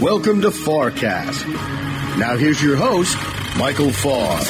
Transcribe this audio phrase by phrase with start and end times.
[0.00, 1.46] Welcome to FarrCast.
[2.18, 3.18] Now here's your host,
[3.58, 4.40] Michael Farr.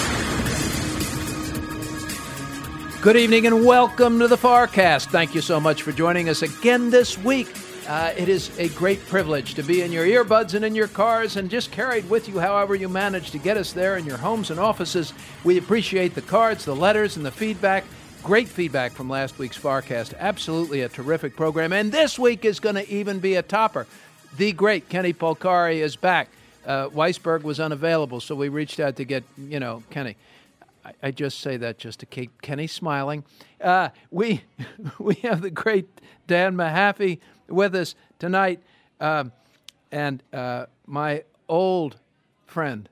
[3.03, 5.07] Good evening and welcome to the FarrCast.
[5.07, 7.49] Thank you so much for joining us again this week.
[7.89, 11.37] Uh, it is a great privilege to be in your earbuds and in your cars
[11.37, 14.53] and just carried with you however you manage to get us there in your homes
[14.53, 15.13] and offices.
[15.43, 17.83] We appreciate the cards, the letters, and the feedback.
[18.23, 20.17] Great feedback from last week's FarrCast.
[20.17, 21.73] Absolutely a terrific program.
[21.73, 23.89] And this week is going to even be a topper
[24.37, 26.29] the great Kenny Polcari is back.
[26.67, 30.17] Uh, Weisberg was unavailable, so we reached out to get, you know, Kenny.
[30.85, 33.25] I, I just say that just to keep Kenny smiling.
[33.61, 34.43] Uh, we
[34.99, 35.89] we have the great
[36.27, 38.61] Dan Mahaffee with us tonight,
[39.01, 39.33] um,
[39.91, 41.97] and uh, my old
[42.47, 42.89] friend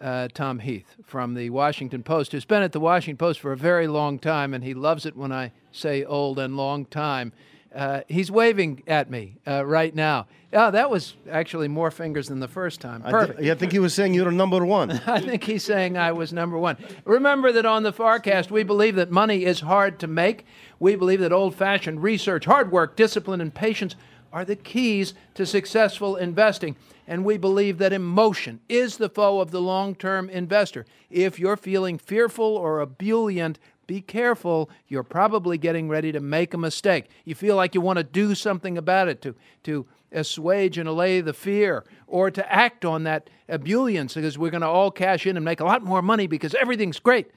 [0.00, 3.56] uh, Tom Heath from the Washington Post, who's been at the Washington Post for a
[3.56, 7.32] very long time, and he loves it when I say old and long time.
[7.74, 10.26] Uh, he's waving at me uh, right now.
[10.52, 13.02] Oh, that was actually more fingers than the first time.
[13.02, 13.38] Perfect.
[13.38, 14.90] I, th- I think he was saying you're number one.
[15.06, 16.76] I think he's saying I was number one.
[17.04, 20.44] Remember that on the FarrCast, we believe that money is hard to make.
[20.80, 23.94] We believe that old fashioned research, hard work, discipline, and patience
[24.32, 26.76] are the keys to successful investing.
[27.06, 30.86] And we believe that emotion is the foe of the long term investor.
[31.10, 33.58] If you're feeling fearful or ebullient,
[33.90, 34.70] be careful.
[34.86, 37.06] You're probably getting ready to make a mistake.
[37.24, 41.20] You feel like you want to do something about it to, to assuage and allay
[41.20, 45.36] the fear or to act on that ebullience because we're going to all cash in
[45.36, 47.32] and make a lot more money because everything's great.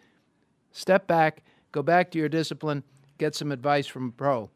[0.72, 2.84] Step back, go back to your discipline,
[3.18, 4.52] get some advice from a pro.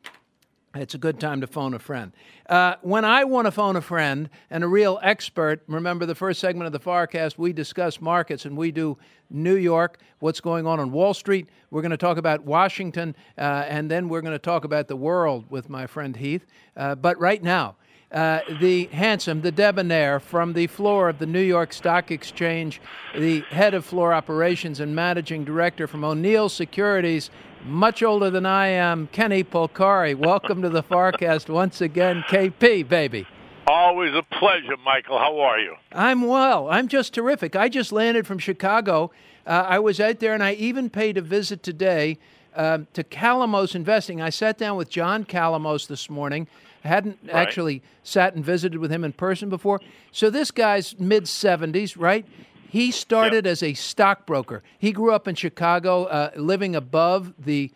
[0.76, 2.12] It's a good time to phone a friend.
[2.48, 6.40] Uh, when I want to phone a friend and a real expert, remember the first
[6.40, 8.98] segment of the FarrCast, we discuss markets and we do
[9.30, 11.48] New York, what's going on on Wall Street.
[11.72, 14.95] We're going to talk about Washington, uh, and then we're going to talk about the
[14.95, 16.45] world with my friend Heath.
[16.76, 17.76] Uh, but right now,
[18.12, 22.82] uh, the handsome, the debonair from the floor of the New York Stock Exchange,
[23.14, 27.30] the head of floor operations and managing director from O'Neill Securities,
[27.67, 30.16] much older than I am, Kenny Polcari.
[30.16, 33.28] Welcome to the FarrCast once again, KP, baby.
[33.67, 35.20] Always a pleasure, Michael.
[35.20, 35.76] How are you?
[35.92, 36.70] I'm well.
[36.70, 37.56] I'm just terrific.
[37.56, 39.11] I just landed from Chicago.
[39.45, 42.17] Uh, I was out there, and I even paid a visit today
[42.56, 44.22] um, to Calamos Investing.
[44.22, 46.48] I sat down with John Calamos this morning.
[46.86, 47.36] I hadn't Right.
[47.36, 49.82] actually sat and visited with him in person before.
[50.14, 52.26] So this guy's mid 70s, right?
[52.70, 54.61] He started as a stockbroker.
[54.78, 57.72] He grew up in Chicago, uh, living above the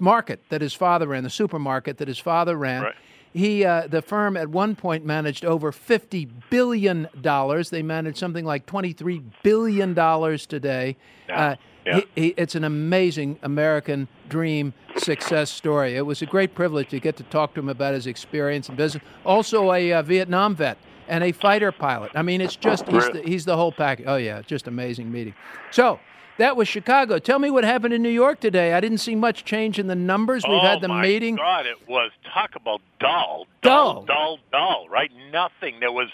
[0.00, 2.82] market that his father ran, the supermarket that his father ran.
[2.82, 2.94] Right.
[3.34, 7.70] He, uh, the firm at one point managed over fifty billion dollars.
[7.70, 10.96] They manage something like twenty-three billion dollars today.
[11.28, 11.40] Yeah.
[11.50, 12.00] Uh, Yeah.
[12.14, 15.96] he- he- it's an amazing American dream success story.
[15.96, 18.76] It was a great privilege to get to talk to him about his experience in
[18.76, 19.02] business.
[19.24, 20.76] Also, a uh, Vietnam vet
[21.12, 22.10] and a fighter pilot.
[22.14, 24.06] I mean, it's just he's the, he's the whole package.
[24.08, 25.34] Oh yeah, just amazing meeting.
[25.70, 26.00] So.
[26.38, 27.18] That was Chicago.
[27.18, 28.72] Tell me what happened in New York today.
[28.72, 30.44] I didn't see much change in the numbers.
[30.48, 30.94] We've oh had the meeting.
[30.94, 31.36] Oh my meeting.
[31.36, 34.02] God, it was talk about dull, Dull.
[34.02, 34.88] dull, dull, dull.
[34.88, 35.10] Right?
[35.30, 35.78] Nothing.
[35.78, 36.08] There was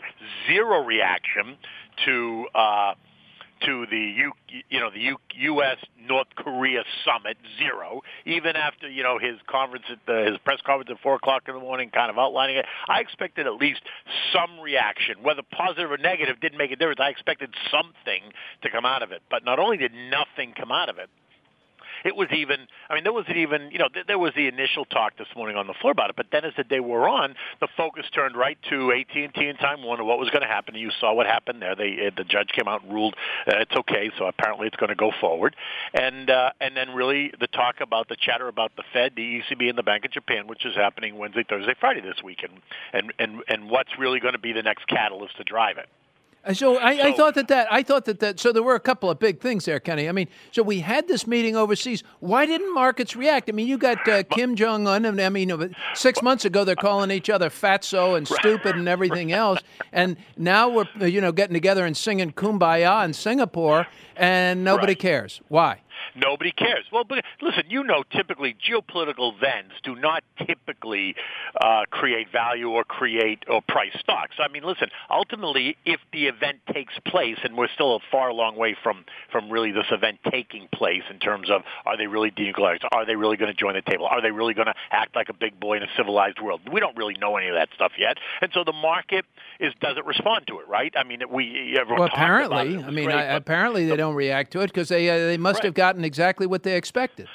[0.49, 1.57] zero reaction
[2.05, 2.95] to uh,
[3.65, 4.33] to the U,
[4.69, 5.79] you know the U, U.S.
[6.09, 7.37] North Korea summit.
[7.59, 8.03] Zero.
[8.25, 11.55] Even after you know his conference at the, his press conference at four o'clock in
[11.55, 12.67] the morning, kind of outlining it.
[12.89, 13.81] I expected at least
[14.33, 17.01] some reaction, whether positive or negative, didn't make a difference.
[17.01, 18.33] I expected something
[18.63, 21.09] to come out of it, but not only did nothing come out of it.
[22.05, 24.85] It was even, I mean, there wasn't even, you know, th- there was the initial
[24.85, 27.35] talk this morning on the floor about it, but then as the day wore on,
[27.61, 30.75] the focus turned right to AT&T and Time Warner, what was going to happen.
[30.75, 31.75] You saw what happened there.
[31.75, 33.15] They, uh, the judge came out and ruled
[33.47, 35.57] uh, it's okay, so apparently it's going to go forward.
[35.95, 39.69] And, uh, and then really the talk about the chatter about the Fed, the ECB,
[39.69, 42.61] and the Bank of Japan, which is happening Wednesday, Thursday, Friday this week, and,
[42.93, 45.89] and, and, and what's really going to be the next catalyst to drive it.
[46.55, 49.11] So I, I thought that that I thought that that so there were a couple
[49.11, 50.09] of big things there, Kenny.
[50.09, 52.03] I mean, so we had this meeting overseas.
[52.21, 53.51] Why didn't markets react?
[53.51, 56.75] I mean, you got uh, Kim Jong Un, and I mean, six months ago they're
[56.77, 59.61] calling each other fatso and stupid and everything else,
[59.93, 63.87] and now we're you know getting together and singing "Kumbaya" in Singapore,
[64.17, 64.99] and nobody Right.
[64.99, 65.41] cares.
[65.49, 65.83] Why?
[66.15, 66.85] Nobody cares.
[66.93, 71.15] Well, but listen, you know, typically geopolitical events do not typically
[71.61, 74.37] uh, create value or create or price stocks.
[74.39, 78.57] I mean, listen, ultimately, if the event takes place, and we're still a far long
[78.57, 82.85] way from from really this event taking place in terms of are they really denuclearized?
[82.93, 84.07] Are they really going to join the table?
[84.07, 86.61] Are they really going to act like a big boy in a civilized world?
[86.71, 89.25] We don't really know any of that stuff yet, and so the market
[89.61, 90.93] is doesn't respond to it, right?
[90.97, 92.73] I mean, we everyone Well, talked about it.
[92.73, 95.27] apparently, It I mean, great, I, apparently they don't react to it because they uh,
[95.27, 95.65] they must Right.
[95.65, 97.29] have gotten exactly what they expected.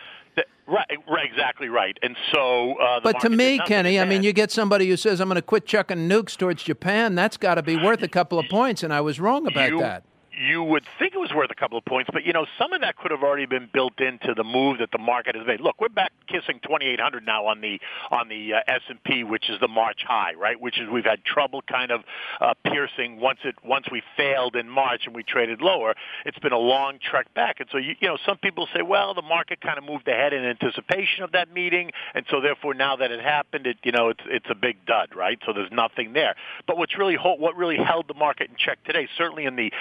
[0.66, 1.98] Right, right, exactly right.
[2.02, 5.20] And so, uh, the But to me, Kenny, I mean, you get somebody who says,
[5.20, 7.16] I'm going to quit chucking nukes towards Japan.
[7.16, 9.80] That's got to be worth a couple of points, and I was wrong about you,
[9.80, 10.04] that.
[10.36, 12.82] You would think it was worth a couple of points, but you know some of
[12.82, 15.62] that could have already been built into the move that the market has made.
[15.62, 19.68] Look, we're back kissing 2,800 now on the on the uh, S&P, which is the
[19.68, 20.60] March high, right?
[20.60, 22.02] Which is we've had trouble kind of
[22.42, 25.94] uh, piercing once it once we failed in March and we traded lower.
[26.26, 29.14] It's been a long trek back, and so you, you know some people say, well,
[29.14, 32.96] the market kind of moved ahead in anticipation of that meeting, and so therefore now
[32.96, 35.38] that it happened, it you know it's it's a big dud, right?
[35.46, 36.36] So there's nothing there.
[36.66, 39.72] But what's really what really held the market in check today, certainly in the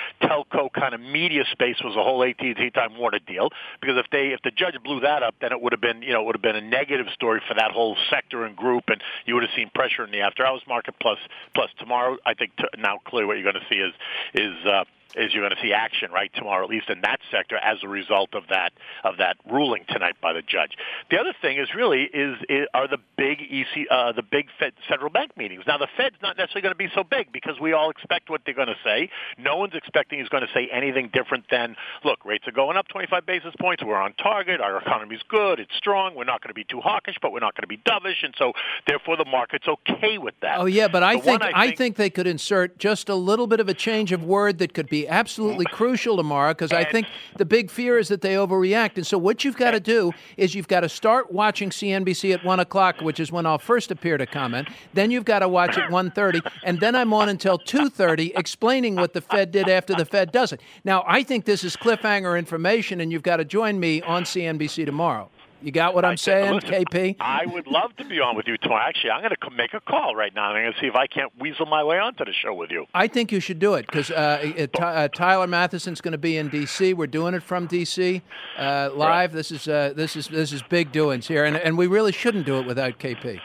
[0.50, 3.50] telco kind of media space, was the whole AT&T Time Warner deal.
[3.80, 6.12] Because if they if the judge blew that up, then it would have been you
[6.12, 9.02] know it would have been a negative story for that whole sector and group, and
[9.26, 10.94] you would have seen pressure in the after hours market.
[11.00, 11.18] Plus
[11.54, 13.94] plus tomorrow, I think t- now clearly what you're going to see is
[14.34, 14.84] is uh,
[15.16, 17.88] is you're going to see action right tomorrow, at least in that sector, as a
[17.88, 18.72] result of that
[19.04, 20.72] of that ruling tonight by the judge.
[21.10, 24.72] The other thing is really is, is are the big EC uh, the big Fed
[24.88, 25.64] central bank meetings.
[25.66, 28.42] Now the Fed's not necessarily going to be so big because we all expect what
[28.44, 29.10] they're going to say.
[29.38, 32.88] No one's expecting he's going to say anything different than look, rates are going up
[32.88, 33.82] 25 basis points.
[33.82, 34.60] We're on target.
[34.60, 35.60] Our economy's good.
[35.60, 36.14] It's strong.
[36.14, 38.34] We're not going to be too hawkish, but we're not going to be dovish, and
[38.38, 38.52] so
[38.86, 40.58] therefore the market's okay with that.
[40.58, 43.46] Oh yeah, but I The think, one I think they could insert just a little
[43.46, 47.06] bit of a change of word that could be absolutely crucial tomorrow because I think
[47.36, 48.96] the big fear is that they overreact.
[48.96, 52.44] And so what you've got to do is you've got to start watching CNBC at
[52.44, 54.68] one o'clock, which is when I'll first appear to comment.
[54.94, 58.96] Then you've got to watch at 1.30, and then I'm on until two thirty explaining
[58.96, 60.60] what the Fed did after the Fed does it.
[60.84, 64.86] Now I think this is cliffhanger information, and you've got to join me on CNBC
[64.86, 65.30] tomorrow.
[65.62, 67.16] You got what I'm saying, listen, KP?
[67.20, 68.82] I would love to be on with you tomorrow.
[68.84, 70.48] Actually, I'm going to make a call right now.
[70.48, 72.70] and I'm going to see if I can't weasel my way onto the show with
[72.70, 72.86] you.
[72.94, 76.36] I think you should do it because uh, uh, uh, Tyler Mathisen's going to be
[76.36, 76.94] in D.C.
[76.94, 78.22] We're doing it from D.C.
[78.58, 79.32] Uh, live.
[79.32, 82.46] This is uh, this is this is big doings here, and and we really shouldn't
[82.46, 83.40] do it without KP.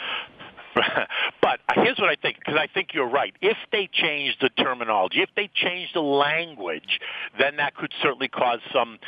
[1.42, 3.34] but here's what I think, because I think you're right.
[3.42, 7.00] If they change the terminology, if they change the language,
[7.40, 9.00] then that could certainly cause some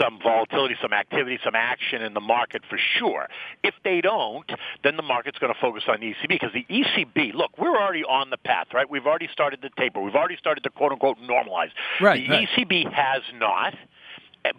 [0.00, 3.28] some volatility, some activity, some action in the market for sure.
[3.62, 4.50] If they don't,
[4.82, 7.34] then the market's going to focus on the ECB because the ECB.
[7.34, 8.88] Look, we're already on the path, right?
[8.88, 10.00] We've already started the taper.
[10.00, 11.70] We've already started to quote unquote normalize.
[12.00, 12.48] Right, The right.
[12.56, 13.74] ECB has not.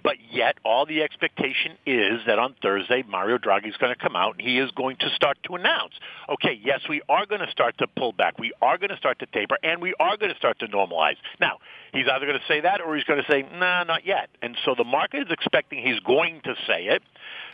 [0.04, 4.16] But yet, all the expectation is that on Thursday, Mario Draghi is going to come
[4.16, 5.94] out and he is going to start to announce,
[6.30, 8.40] okay, yes, we are going to start to pull back.
[8.40, 11.16] We are going to start to taper, and we are going to start to normalize.
[11.40, 11.58] Now,
[11.94, 14.30] he's either going to say that or he's going to say, nah, not yet.
[14.42, 17.04] And so the market is expecting he's going to say it.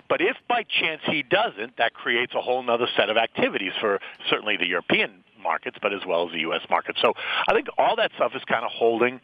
[0.10, 4.00] But if by chance he doesn't, that creates a whole other set of activities for
[4.30, 6.62] certainly the European markets, but as well as the U.S.
[6.70, 6.96] market.
[7.02, 7.14] So
[7.48, 9.20] I think all that stuff is kind of holding,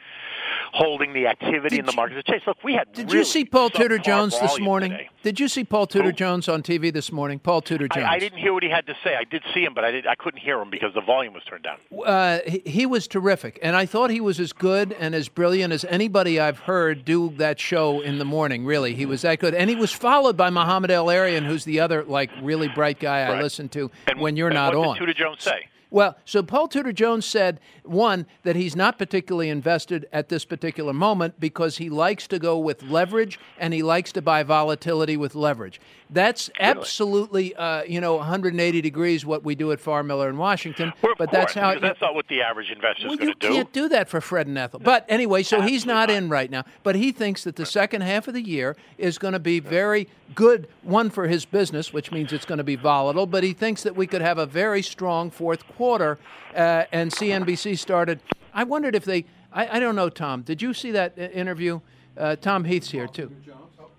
[0.74, 2.22] holding the activity Did in the markets.
[2.28, 4.92] Chase, look, we had Did really you see Paul Tudor Jones this morning?
[4.92, 5.10] today.
[5.24, 6.12] Did you see Paul Tudor?
[6.12, 7.40] Jones on TV this morning?
[7.40, 8.06] Paul Tudor Jones.
[8.06, 9.16] I, I didn't hear what he had to say.
[9.16, 11.44] I did see him, but I did, I couldn't hear him because the volume was
[11.44, 11.78] turned down.
[12.06, 15.72] uh, he, he was terrific, and I thought he was as good and as brilliant
[15.74, 18.66] as anybody I've heard do that show in the morning.
[18.66, 22.04] Really, he was that good, and he was followed by Mohamed El-Erian, who's the other
[22.04, 24.94] like really bright guy I listen to And when you're not what on.
[24.96, 25.68] did Tudor Jones say?
[25.92, 30.94] Well, so Paul Tudor Jones said, one, that he's not particularly invested at this particular
[30.94, 35.34] moment because he likes to go with leverage and he likes to buy volatility with
[35.34, 35.82] leverage.
[36.12, 40.92] That's absolutely, uh, you know, 180 degrees what we do at Farr Miller in Washington.
[41.02, 43.34] Well, but course, that's how that's not what the average investor well, is going you
[43.36, 43.48] to do.
[43.48, 44.80] You can't do that for Fred and Ethel.
[44.80, 46.18] But anyway, so he's not, not.
[46.18, 46.66] in right now.
[46.84, 50.08] But he thinks that the second half of the year is going to be very
[50.36, 53.28] good, one for his business, which means it's going to be volatile.
[53.28, 55.79] But he thinks that we could have a very strong fourth quarter.
[55.80, 58.20] Uh, and CNBC started.
[58.54, 59.26] I wondered if they.
[59.52, 60.42] I, I don't know, Tom.
[60.42, 61.80] Did you see that uh, interview?
[62.18, 63.32] Uh, Tom Heath's here too.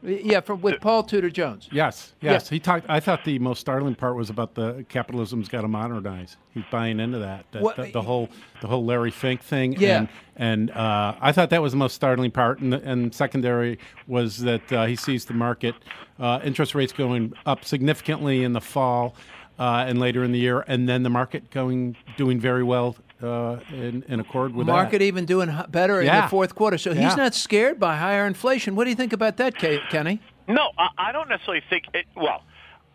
[0.03, 1.69] Yeah, from with Paul Tudor Jones.
[1.71, 2.49] Yes, yes.
[2.49, 2.87] He talked.
[2.89, 6.39] I thought the most startling part was about the capitalism's got to modernize.
[6.55, 7.45] He's buying into that.
[7.53, 8.31] that What- the, the whole
[8.63, 9.75] the whole Larry Fink thing.
[9.75, 9.99] Yeah.
[9.99, 12.61] And, and uh, I thought that was the most startling part.
[12.61, 15.75] And, and secondary was that uh, he sees the market
[16.19, 19.15] uh, interest rates going up significantly in the fall
[19.61, 23.59] uh, and later in the year, and then the market going doing very well uh,
[23.71, 25.05] in, in accord with Market that.
[25.05, 26.79] even doing h- better in the fourth quarter.
[26.79, 27.15] So he's Yeah.
[27.17, 28.75] not scared by higher inflation.
[28.75, 30.21] What do you think about that, Kenny?
[30.49, 31.85] No, I, I don't necessarily think.
[31.95, 32.43] It, well,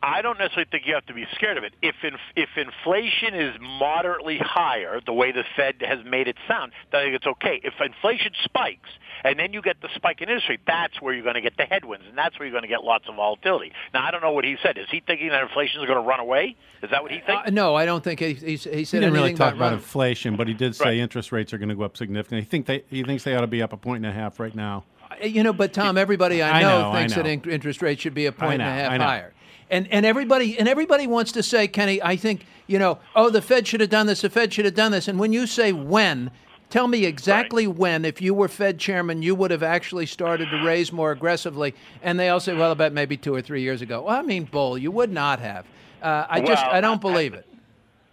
[0.06, 1.74] I don't necessarily think you have to be scared of it.
[1.82, 6.74] If in, if inflation is moderately higher, the way the Fed has made it sound,
[6.92, 7.60] then I think it's okay.
[7.64, 8.90] If inflation spikes
[9.24, 11.58] and then you get the spike in interest rate, that's where you're going to get
[11.58, 13.72] the headwinds, and that's where you're going to get lots of volatility.
[13.94, 14.78] Now, I don't know what he said.
[14.78, 16.56] Is he thinking that inflation is going to run away?
[16.84, 17.48] Is that what he thinks?
[17.48, 19.60] Uh, no, I don't think he, he, he said He didn't anything really talk about
[19.66, 20.98] running- inflation, but he did say Right.
[20.98, 22.42] interest rates are going to go up significantly.
[22.42, 24.40] He think they he thinks they ought to be up a point and a half
[24.40, 24.84] right now.
[25.24, 28.14] You know, but Tom, everybody I I know, know, I thinks that interest rates should
[28.14, 29.34] be a point and a half I higher.
[29.70, 33.42] And and everybody and everybody wants to say, Kenny, I think you know, oh, the
[33.42, 34.22] Fed should have done this.
[34.22, 35.08] The Fed should have done this.
[35.08, 36.32] And when you say when,
[36.70, 40.64] tell me exactly when, if you were Fed chairman, you would have actually started to
[40.64, 41.76] raise more aggressively.
[42.02, 44.04] And they all say, well, about maybe two or three years ago.
[44.04, 45.66] Well, I mean, bull, you would not have.
[46.02, 47.48] Uh, I just I don't I- believe it.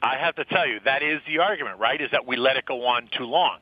[0.05, 2.01] I have to tell you, that is the argument, right?
[2.01, 3.59] Is that we let it go on too long.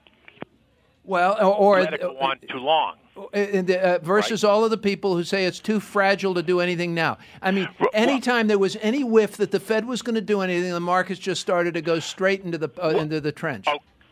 [1.04, 2.96] Well, or, or Let it go on too long.
[3.28, 7.18] Uh, versus all of the people who say it's too fragile to do anything now.
[7.42, 10.70] I mean, anytime there was any whiff that the Fed was going to do anything,
[10.72, 13.66] the markets just started to go straight into the uh, into the trench.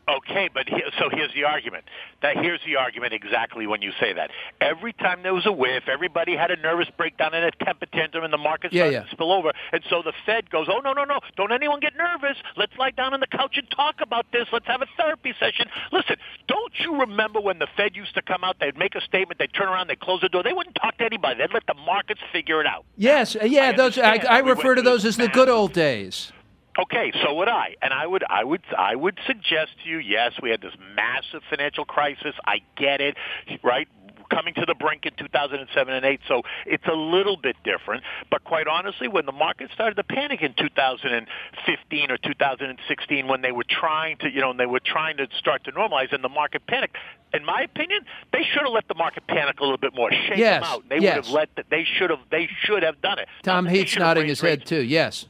[0.09, 1.85] Okay, but here, so here's the argument.
[2.23, 4.31] That here's the argument exactly when you say that.
[4.61, 8.25] Every time there was a whiff, everybody had a nervous breakdown and a temper tantrum,
[8.25, 9.03] and the market Yeah, started yeah.
[9.03, 9.53] to spill over.
[9.73, 11.21] And so the Fed goes, "Oh no, no, no!
[11.37, 12.39] Don't anyone get nervous.
[12.57, 14.49] Let's lie down on the couch and talk about this.
[14.53, 18.43] Let's have a therapy session." Listen, don't you remember when the Fed used to come
[18.45, 18.57] out?
[18.61, 20.43] They'd make a statement, they'd turn around, they'd close the door.
[20.43, 21.39] They wouldn't talk to anybody.
[21.39, 22.85] They'd let the markets figure it out.
[22.97, 24.17] Yes, yeah, I those I.
[24.29, 26.33] I We refer to those as the good old days.
[26.79, 29.99] Okay, so would I, and I would, I would, I would suggest to you.
[29.99, 32.35] Yes, we had this massive financial crisis.
[32.47, 33.17] I get it,
[33.65, 33.89] right?
[34.31, 38.05] Coming to the brink in 2007 and 8, so it's a little bit different.
[38.31, 43.53] But quite honestly, when the market started to panic in 2015 or 2016, when they
[43.53, 46.29] were trying to, you know, and they were trying to start to normalize, and the
[46.29, 46.97] market panicked.
[47.35, 48.01] In my opinion,
[48.33, 50.85] they should have let the market panic a little bit more, shake Yes, them out.
[50.89, 51.17] They yes.
[51.17, 51.57] would have let.
[51.57, 52.21] The, they should have.
[52.31, 53.29] They should have done it.
[53.43, 54.83] Tom that Heath's nodding his head too.
[54.83, 55.27] Yes,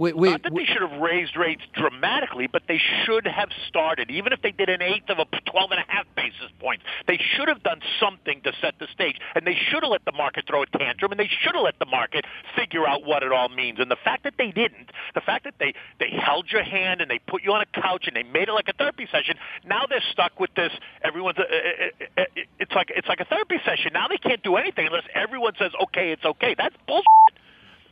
[0.00, 3.50] we, we, not that we- they should have raised rates dramatically, but they should have
[3.68, 6.84] started, even if they did an eighth of a 12 and a half basis points.
[7.06, 10.12] They should have done something to set the stage, and they should have let the
[10.12, 12.24] market throw a tantrum, and they should have let the market
[12.56, 13.78] figure out what it all means.
[13.78, 17.10] And the fact that they didn't, the fact that they they held your hand and
[17.10, 19.36] they put you on a couch and they made it like a therapy session.
[19.66, 20.72] Now they're stuck with this.
[21.04, 22.24] Everyone's uh, uh, uh, uh,
[22.58, 23.92] it's like it's like a therapy session.
[23.92, 26.54] Now they can't do anything unless everyone says okay, it's okay.
[26.56, 27.04] That's bullshit.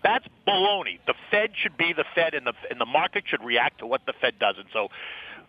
[0.02, 0.99] That's baloney.
[1.07, 4.02] The Fed should be the Fed, and the and the market should react to what
[4.07, 4.57] the Fed does.
[4.59, 4.88] And so,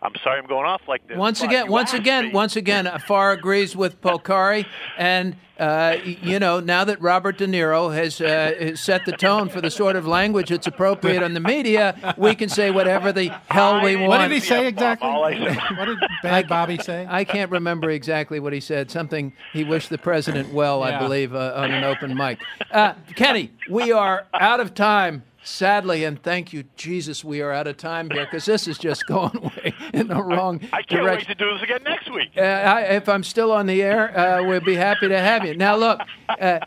[0.02, 1.18] I'm sorry I'm going off like this.
[1.18, 2.32] once again, once again, me.
[2.32, 4.64] once again, uh, Farr agrees with Polcari,
[4.96, 9.50] and uh, you know now that Robert De Niro has, uh, has set the tone
[9.50, 13.28] for the sort of language that's appropriate on the media, we can say whatever the
[13.50, 14.08] hell we want.
[14.08, 15.06] What did he say exactly?
[15.06, 17.06] I what did Bad Bobby say?
[17.08, 18.90] I can't remember exactly what he said.
[18.90, 22.40] Something he wished the president well, I believe, uh, on an open mic.
[22.70, 25.24] Uh, Kenny, we are out of time.
[25.42, 29.06] Sadly, and thank you, Jesus, we are out of time here because this is just
[29.08, 31.28] going way in the wrong I can't direction.
[31.28, 32.28] wait to do this again next week.
[32.36, 35.56] Uh, I, if I'm still on the air, uh, we'll be happy to have you.
[35.56, 36.60] Now, look, uh,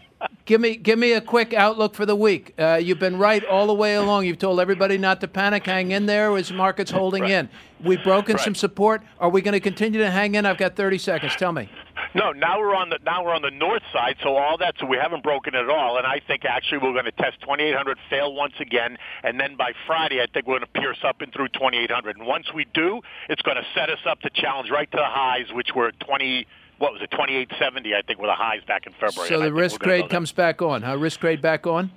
[0.46, 2.56] give me give me a quick outlook for the week.
[2.58, 4.26] Uh, you've been right all the way along.
[4.26, 7.50] You've told everybody not to panic, hang in there as markets holding in.
[7.84, 9.04] We've broken some support.
[9.20, 10.46] Are we going to continue to hang in?
[10.46, 11.36] I've got 30 seconds.
[11.36, 11.70] Tell me.
[12.16, 14.86] No, now we're on the now we're on the north side, so all that so
[14.86, 15.98] we haven't broken it at all.
[15.98, 19.74] And I think actually we're going to test 2800, fail once again, and then by
[19.88, 22.18] Friday I think we're going to pierce up and through 2800.
[22.18, 25.04] And once we do, it's going to set us up to challenge right to the
[25.06, 26.48] highs, which were 20.
[26.80, 27.12] What was it?
[27.12, 29.30] 2870, I think, were the highs back in February.
[29.30, 30.82] So the risk grade comes back on.
[30.82, 30.98] Huh?
[30.98, 31.92] Risk grade back on?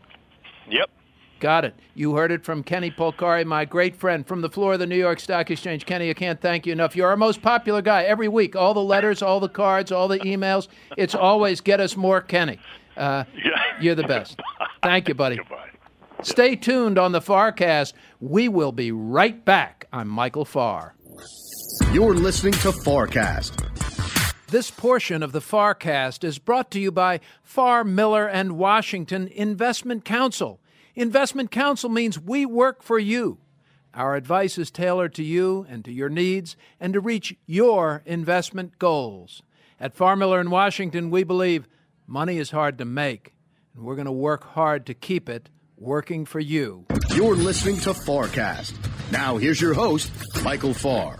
[0.68, 0.90] Yep.
[1.38, 1.74] Got it.
[1.94, 4.96] You heard it from Kenny Polcari, my great friend from the floor of the New
[4.96, 5.84] York Stock Exchange.
[5.84, 6.96] Kenny, I can't thank you enough.
[6.96, 8.56] You're our most popular guy every week.
[8.56, 10.68] All the letters, all the cards, all the emails.
[10.96, 12.58] It's always get us more Kenny.
[12.96, 13.50] Uh, Yeah.
[13.80, 14.40] you're the best.
[14.82, 15.36] Thank you, buddy.
[15.36, 15.68] Goodbye.
[16.22, 17.92] Stay tuned on the FarrCast.
[18.20, 19.86] We will be right back.
[19.92, 20.94] I'm Michael Farr.
[21.92, 23.62] You're listening to FarrCast.
[24.48, 30.04] This portion of the FarrCast is brought to you by Farr Miller and Washington Investment
[30.06, 30.60] Counsel.
[30.96, 33.36] Investment Counsel means we work for you.
[33.92, 38.78] Our advice is tailored to you and to your needs and to reach your investment
[38.78, 39.42] goals.
[39.78, 41.68] At Farr Miller and Washington, we believe
[42.06, 43.34] money is hard to make,
[43.74, 46.86] and we're going to work hard to keep it working for you.
[47.14, 48.72] You're listening to FarrCast.
[49.12, 50.10] Now here's your host,
[50.42, 51.18] Michael Farr.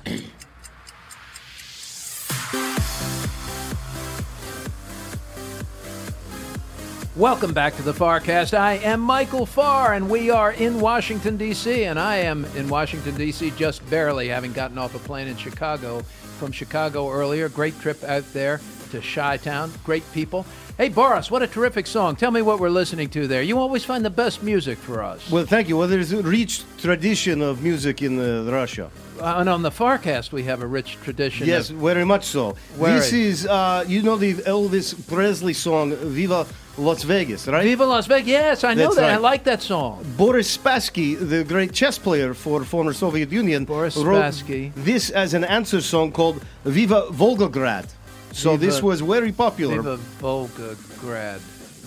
[7.17, 8.53] Welcome back to the FarrCast.
[8.53, 13.17] I am Michael Farr, and we are in Washington, D.C., and I am in Washington,
[13.17, 13.53] D.C.
[13.53, 16.03] just barely, having gotten off a plane in Chicago
[16.39, 17.49] from Chicago earlier.
[17.49, 19.73] Great trip out there to Chi Town.
[19.83, 20.45] Great people.
[20.77, 22.17] Hey, Boris, what a terrific song.
[22.17, 23.41] Tell me what we're listening to there.
[23.41, 25.31] You always find the best music for us.
[25.31, 25.79] Well, thank you.
[25.79, 28.91] Well, there's a rich tradition of music in uh, Russia.
[29.19, 31.47] Uh, and on the FarrCast, we have a rich tradition.
[31.47, 32.57] Yes, of- very much so.
[32.77, 36.47] Where this is, uh, you know, the Elvis Presley song "Viva
[36.79, 37.65] Las Vegas," right?
[37.65, 38.29] Viva Las Vegas.
[38.29, 39.11] Yes, I know That's that.
[39.13, 40.05] I like that song.
[40.17, 44.73] Boris Spassky, the great chess player for former Soviet Union, Boris wrote Spassky.
[44.75, 47.87] this as an answer song called "Viva Volgograd."
[48.33, 49.77] So this was very popular.
[49.77, 51.41] Viva Volgograd.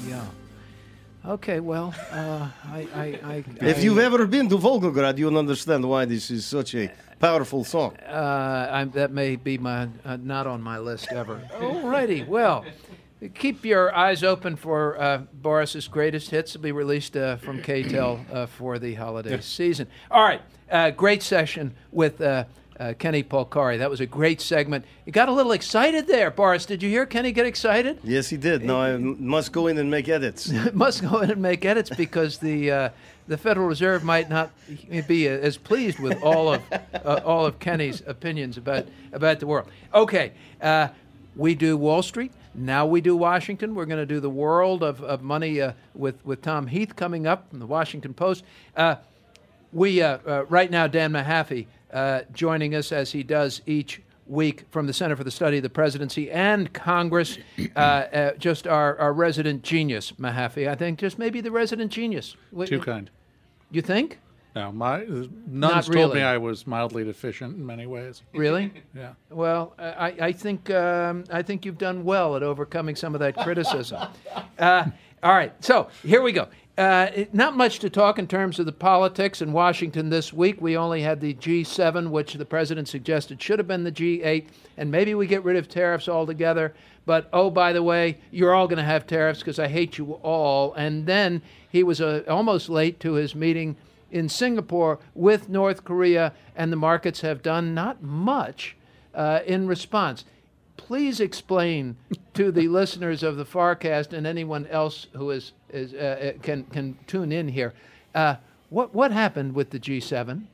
[0.07, 0.23] Yeah.
[1.25, 6.05] Okay, well, uh, I, I, I, If you've ever been to Volgograd, you'll understand why
[6.05, 7.95] this is such a powerful song.
[7.97, 11.41] Uh, that may be my uh, not on my list ever.
[11.59, 12.65] Alrighty, well,
[13.27, 18.25] keep your eyes open for uh, Boris's greatest hits to be released uh, from K-tel
[18.31, 19.87] uh, for the holiday season.
[20.09, 22.21] All right, uh, great session with.
[22.21, 22.45] Uh,
[22.79, 23.77] uh, Kenny Polcari.
[23.77, 24.85] That was a great segment.
[25.05, 26.65] You got a little excited there, Boris.
[26.65, 27.99] Did you hear Kenny get excited?
[28.05, 28.63] Yes, he did.
[28.63, 30.49] No, I must go in and make edits.
[30.73, 32.89] must go in and make edits because the uh,
[33.27, 34.51] the Federal Reserve might not
[35.07, 39.69] be as pleased with all of uh, all of Kenny's opinions about about the world.
[39.93, 40.87] Okay, uh,
[41.35, 42.31] we do Wall Street.
[42.55, 43.75] Now we do Washington.
[43.75, 47.27] We're going to do the world of, of money uh, with with Tom Heath coming
[47.27, 48.43] up from the Washington Post.
[48.75, 48.95] Uh,
[49.71, 54.65] we uh, uh, right now Dan Mahaffee uh, joining us as he does each week
[54.69, 57.37] from the Center for the Study of the Presidency and Congress.
[57.75, 60.67] Uh, uh, just our, our resident genius, Mahaffee.
[60.67, 62.35] I think just maybe the resident genius.
[62.65, 63.09] Too kind.
[63.71, 64.19] You think?
[64.59, 65.05] No, my
[65.47, 66.15] nuns told really.
[66.15, 68.23] me I was mildly deficient in many ways.
[68.33, 68.73] Really?
[68.95, 69.13] Yeah.
[69.29, 73.35] Well, I, I think um, I think you've done well at overcoming some of that
[73.37, 73.99] criticism.
[74.59, 74.83] Uh,
[75.23, 76.45] all right, so here we go.
[76.77, 80.59] Uh, it- not much to talk in terms of the politics in Washington this week.
[80.61, 84.47] We only had the G7, which the president suggested should have been the G8,
[84.77, 86.73] and maybe we get rid of tariffs altogether.
[87.05, 90.13] But oh, by the way, you're all going to have tariffs because I hate you
[90.23, 90.73] all.
[90.73, 93.77] And then he was uh, almost late to his meeting
[94.11, 98.75] in Singapore with North Korea, and the markets have done not much
[99.13, 100.25] uh, in response.
[100.77, 101.97] Please explain
[102.33, 106.63] to the listeners of the FarrCast and anyone else who is, is uh, uh, can
[106.65, 107.73] can tune in here.
[108.15, 108.35] Uh,
[108.69, 110.45] what what happened with the G7?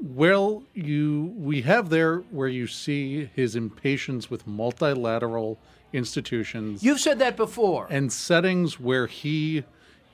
[0.00, 5.58] Well, you we have there where you see his impatience with multilateral
[5.92, 7.86] institutions You've said that before.
[7.90, 9.64] and settings where he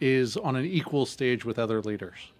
[0.00, 2.32] is on an equal stage with other leaders.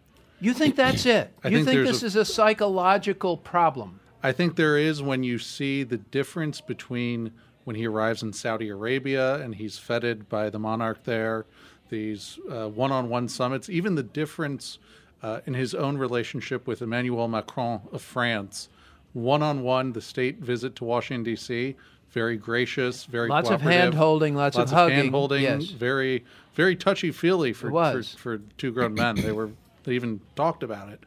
[0.45, 1.33] You think that's it?
[1.43, 4.01] I you think think this a- is a psychological problem?
[4.23, 7.33] I think there is when you see the difference between
[7.65, 11.47] when he arrives in Saudi Arabia and he's feted by the monarch there,
[11.89, 14.79] these one on one summits, even the difference
[15.23, 18.69] uh, in his own relationship with Emmanuel Macron of France.
[19.15, 21.77] One on one, the state visit to Washington, D.C.,
[22.11, 25.65] very gracious, very Lots of hand-holding, lots of lots hugging, hand holding, yes.
[25.65, 29.17] very, very touchy feely for, for, for two grown men.
[29.17, 29.51] They were,
[29.85, 31.01] they even talked about it.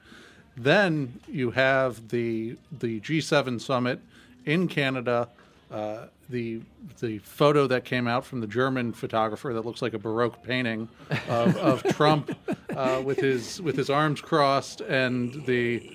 [0.56, 4.00] Then you have the the G7 summit
[4.46, 5.30] in Canada.
[5.70, 6.62] Uh, the
[7.00, 10.88] the photo that came out from the German photographer that looks like a Baroque painting
[11.30, 12.36] of, of Trump
[12.76, 15.92] uh, with his with his arms crossed and the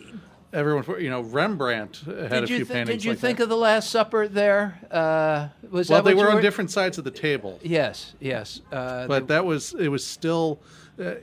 [0.52, 3.02] everyone you know Rembrandt had a few th- paintings.
[3.02, 3.44] did you like think that.
[3.44, 4.78] of the Last Supper there?
[4.90, 7.58] Uh, was Well, they were on different sides of the table.
[7.62, 8.60] Yes, yes.
[8.70, 10.60] Uh, but that was it was still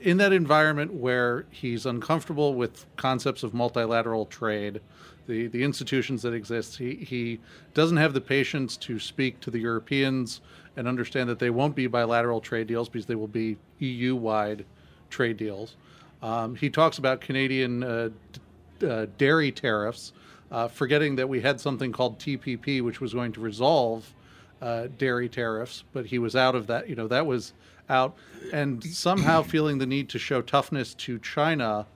[0.00, 4.80] in that environment where he's uncomfortable with concepts of multilateral trade
[5.26, 7.38] the the institutions that exist he he
[7.74, 10.40] doesn't have the patience to speak to the Europeans
[10.76, 14.64] and understand that they won't be bilateral trade deals because they will be EU wide
[15.08, 15.76] trade deals
[16.22, 18.10] um, he talks about Canadian uh,
[18.78, 20.12] d- uh, dairy tariffs
[20.50, 24.14] uh, forgetting that we had something called TPP which was going to resolve
[24.60, 26.88] uh, dairy tariffs, but he was out of that.
[26.88, 27.52] You know, that was
[27.90, 28.16] out,
[28.52, 31.86] and somehow feeling the need to show toughness to China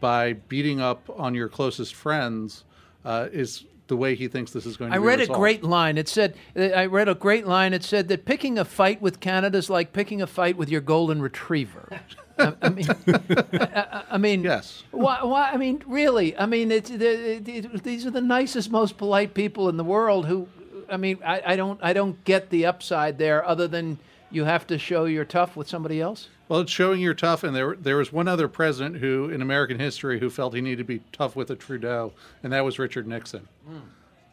[0.00, 2.64] by beating up on your closest friends
[3.04, 5.98] uh, is the way he thinks this is going to I read a great line.
[5.98, 7.74] It said, I read a great line.
[7.74, 10.80] It said that picking a fight with Canada is like picking a fight with your
[10.80, 11.88] golden retriever.
[12.38, 14.82] I, I mean, I, I mean, Yes.
[14.90, 15.50] Why, why?
[15.50, 16.36] I mean, really?
[16.36, 20.26] I mean, it's it, it, these are the nicest, most polite people in the world.
[20.26, 20.48] Who,
[20.90, 23.98] I mean, I, I don't, I don't get the upside there, other than
[24.34, 26.28] you have to show you're tough with somebody else.
[26.48, 29.78] Well, it's showing you're tough, and there there was one other president who, in American
[29.78, 33.06] history, who felt he needed to be tough with a Trudeau, and that was Richard
[33.06, 33.48] Nixon.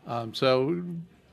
[0.08, 0.82] Um, so,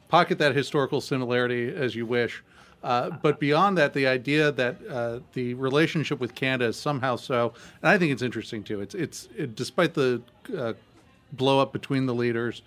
[0.09, 2.43] pocket that historical similarity as you wish.
[2.85, 7.53] Uh, but beyond that, the idea that uh, the relationship with Canada is somehow so,
[7.83, 8.81] and I think it's interesting too.
[8.81, 10.23] It's it's it, despite the
[10.57, 10.75] uh,
[11.33, 12.63] blow up between the leaders,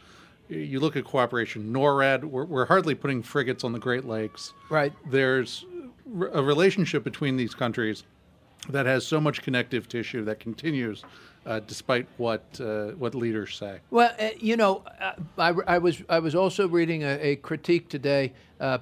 [0.50, 1.72] you look at cooperation.
[1.72, 4.92] NORAD, we're, we're hardly putting frigates on the Great Lakes Right.
[5.10, 5.64] there's
[6.34, 8.04] a relationship between these countries
[8.70, 11.04] that has so much connective tissue that continues
[11.46, 13.80] uh, despite what uh, what leaders say.
[13.90, 17.90] Well, uh, you know, uh, I, I was I was also reading a, a critique
[17.90, 18.34] today,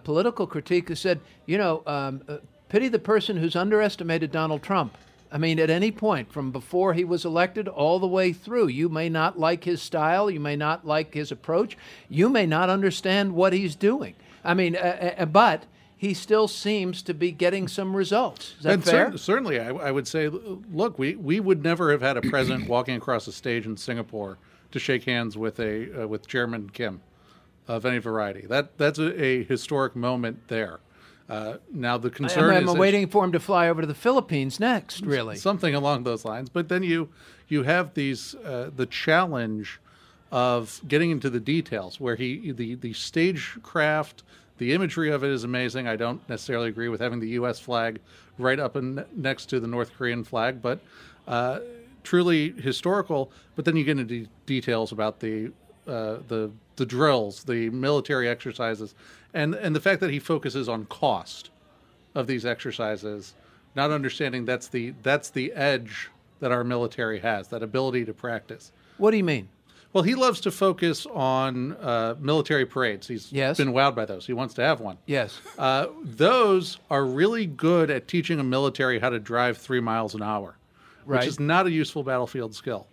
[0.03, 2.37] political critique that said, you know, um, uh,
[2.67, 4.97] pity the person who's underestimated Donald Trump.
[5.31, 8.89] I mean, at any point from before he was elected all the way through, you
[8.89, 11.77] may not like his style, you may not like his approach,
[12.09, 14.15] you may not understand what he's doing.
[14.43, 15.65] I mean, uh, but
[15.99, 18.53] he still seems to be getting some results.
[18.57, 19.11] Is that and fair?
[19.11, 22.69] cer- certainly, I, I would say, look, we, we would never have had a president
[22.69, 24.37] walking across a stage in Singapore
[24.71, 27.01] to shake hands with a uh, with Chairman Kim
[27.67, 28.47] of any variety.
[28.47, 30.79] That that's a, a historic moment there.
[31.27, 33.93] Uh, now the concern I'm, is I'm waiting for him to fly over to the
[33.93, 35.01] Philippines next.
[35.01, 36.47] Really, something along those lines.
[36.47, 37.09] But then you
[37.49, 39.81] you have these uh, the challenge
[40.31, 44.23] of getting into the details where he the the stagecraft,
[44.59, 45.87] the imagery of it is amazing.
[45.87, 47.59] I don't necessarily agree with having the U.S.
[47.59, 47.99] flag
[48.37, 50.79] right up and next to the North Korean flag, but
[51.27, 51.59] uh,
[52.03, 53.31] truly historical.
[53.55, 55.51] But then you get into details about the
[55.87, 58.93] uh, the the drills, the military exercises,
[59.33, 61.49] and and the fact that he focuses on cost
[62.13, 63.33] of these exercises,
[63.75, 68.71] not understanding that's the that's the edge that our military has, that ability to practice.
[68.97, 69.49] what do you mean?
[69.91, 73.07] Well, he loves to focus on uh, military parades.
[73.07, 73.57] He's Yes.
[73.57, 74.27] been wowed by those.
[74.27, 74.97] He wants to have one.
[75.07, 75.39] Yes.
[75.57, 80.21] Uh, those are really good at teaching a military how to drive three miles an
[80.21, 80.55] hour,
[81.05, 81.19] Right.
[81.21, 82.87] which is not a useful battlefield skill.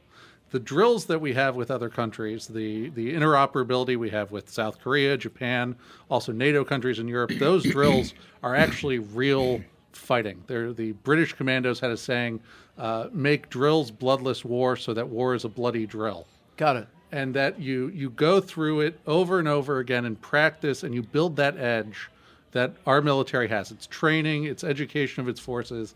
[0.52, 4.80] The drills that we have with other countries, the, the interoperability we have with South
[4.80, 5.76] Korea, Japan,
[6.08, 9.60] also NATO countries in Europe, those drills are actually real
[9.92, 10.42] fighting.
[10.46, 12.40] They're, the British commandos had a saying,
[12.78, 16.88] uh, make drills bloodless war so that war is a bloody drill Got it.
[17.12, 21.02] and that you you go through it over and over again in practice and you
[21.02, 22.10] build that edge
[22.52, 25.94] that our military has its training its education of its forces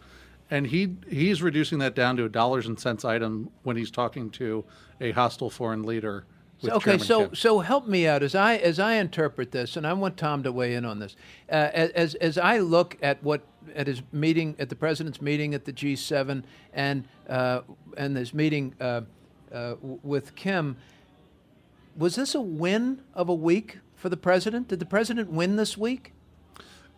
[0.51, 4.31] and he he's reducing that down to a dollars and cents item when he's talking
[4.31, 4.65] to
[5.01, 6.25] a hostile foreign leader
[6.59, 7.35] So, okay, Chairman so Kim.
[7.35, 10.53] so help me out as I as I interpret this, and I want Tom to
[10.53, 11.17] weigh in on this.
[11.51, 13.41] Uh, as as I look at what
[13.75, 16.43] at his meeting at the president's meeting at the G7
[16.75, 17.63] and uh,
[17.97, 19.01] and this meeting uh,
[19.53, 20.77] uh, w- with Kim,
[21.97, 24.69] was this a win of a week for the president?
[24.69, 26.13] Did the president win this week?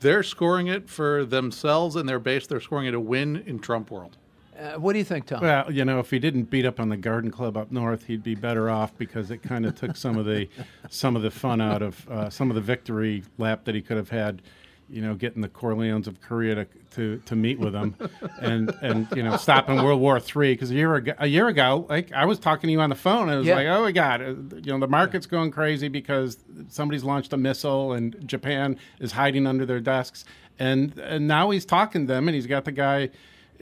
[0.00, 3.88] they're scoring it for themselves and their base they're scoring it a win in Trump
[3.88, 4.16] world
[4.58, 5.40] Uh, what do you think, Tom?
[5.42, 8.22] Well, you know, if he didn't beat up on the Garden Club up north, he'd
[8.24, 10.48] be better off because it kind of took some of the
[10.90, 13.96] some of the fun out of uh, some of the victory lap that he could
[13.96, 14.42] have had.
[14.92, 17.96] You know, getting the Corleones of Korea to to, to meet with them
[18.40, 20.52] and and you know, stopping World War Three.
[20.52, 22.94] Because a year ago, a year ago, like I was talking to you on the
[22.96, 23.54] phone, and it was Yeah.
[23.54, 24.26] like, oh my God, uh,
[24.62, 26.36] you know, the market's going crazy because
[26.68, 30.24] somebody's launched a missile, and Japan is hiding under their desks,
[30.58, 33.08] and and now he's talking to them, and he's got the guy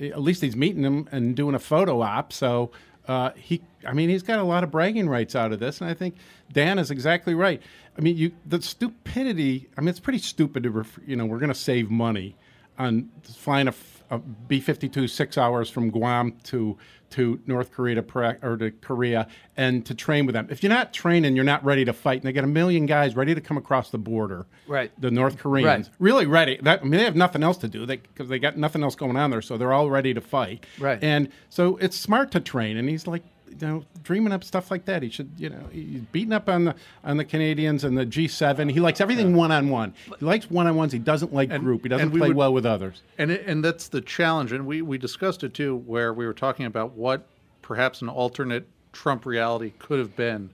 [0.01, 2.33] at least he's meeting them and doing a photo op.
[2.33, 2.71] So
[3.09, 5.91] uh, he, I mean, he's got a lot of bragging rights out of this, and
[5.91, 6.17] I think
[6.53, 7.61] Dan is exactly right.
[7.97, 9.69] I mean, you the stupidity.
[9.77, 12.37] I mean, it's pretty stupid to, ref, you know, we're going to save money
[12.79, 13.75] on flying a,
[14.11, 16.77] Uh, a B-52 six hours from Guam to
[17.11, 20.47] to North Korea to pra- or to Korea and to train with them.
[20.49, 22.21] If you're not training, you're not ready to fight.
[22.21, 24.47] And they got a million guys ready to come across the border.
[24.69, 24.93] Right.
[25.01, 25.97] The North Koreans Right.
[25.99, 26.59] really ready.
[26.63, 29.17] That, I mean, they have nothing else to do because they, got nothing else going
[29.17, 30.65] on there, so they're all ready to fight.
[30.79, 31.03] Right.
[31.03, 32.77] And so it's smart to train.
[32.77, 35.03] And he's like, you know, dreaming up stuff like that.
[35.03, 38.71] He should, you know, he's beating up on the on the Canadians and the G7.
[38.71, 39.95] He likes everything one on one.
[40.19, 40.93] He likes one on ones.
[40.93, 41.83] He doesn't like group.
[41.83, 43.03] He doesn't we play would- well with others.
[43.19, 46.35] And it, and that's the challenge, and we, we discussed it too, where we were
[46.35, 47.27] talking about what
[47.63, 50.51] perhaps an alternate Trump reality could have been,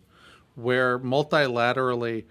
[0.54, 2.24] where multilaterally,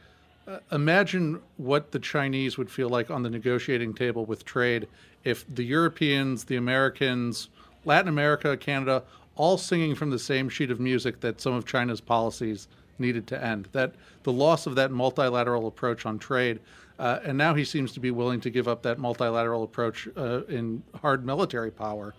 [0.48, 4.88] uh, imagine what the Chinese would feel like on the negotiating table with trade
[5.24, 7.50] if the Europeans, the Americans,
[7.84, 9.04] Latin America, Canada,
[9.36, 12.68] all singing from the same sheet of music that some of China's policies
[12.98, 13.68] needed to end.
[13.74, 13.94] That
[14.24, 16.60] the loss of that multilateral approach on trade,
[17.00, 20.44] uh, and now he seems to be willing to give up that multilateral approach uh,
[20.46, 22.14] in hard military power.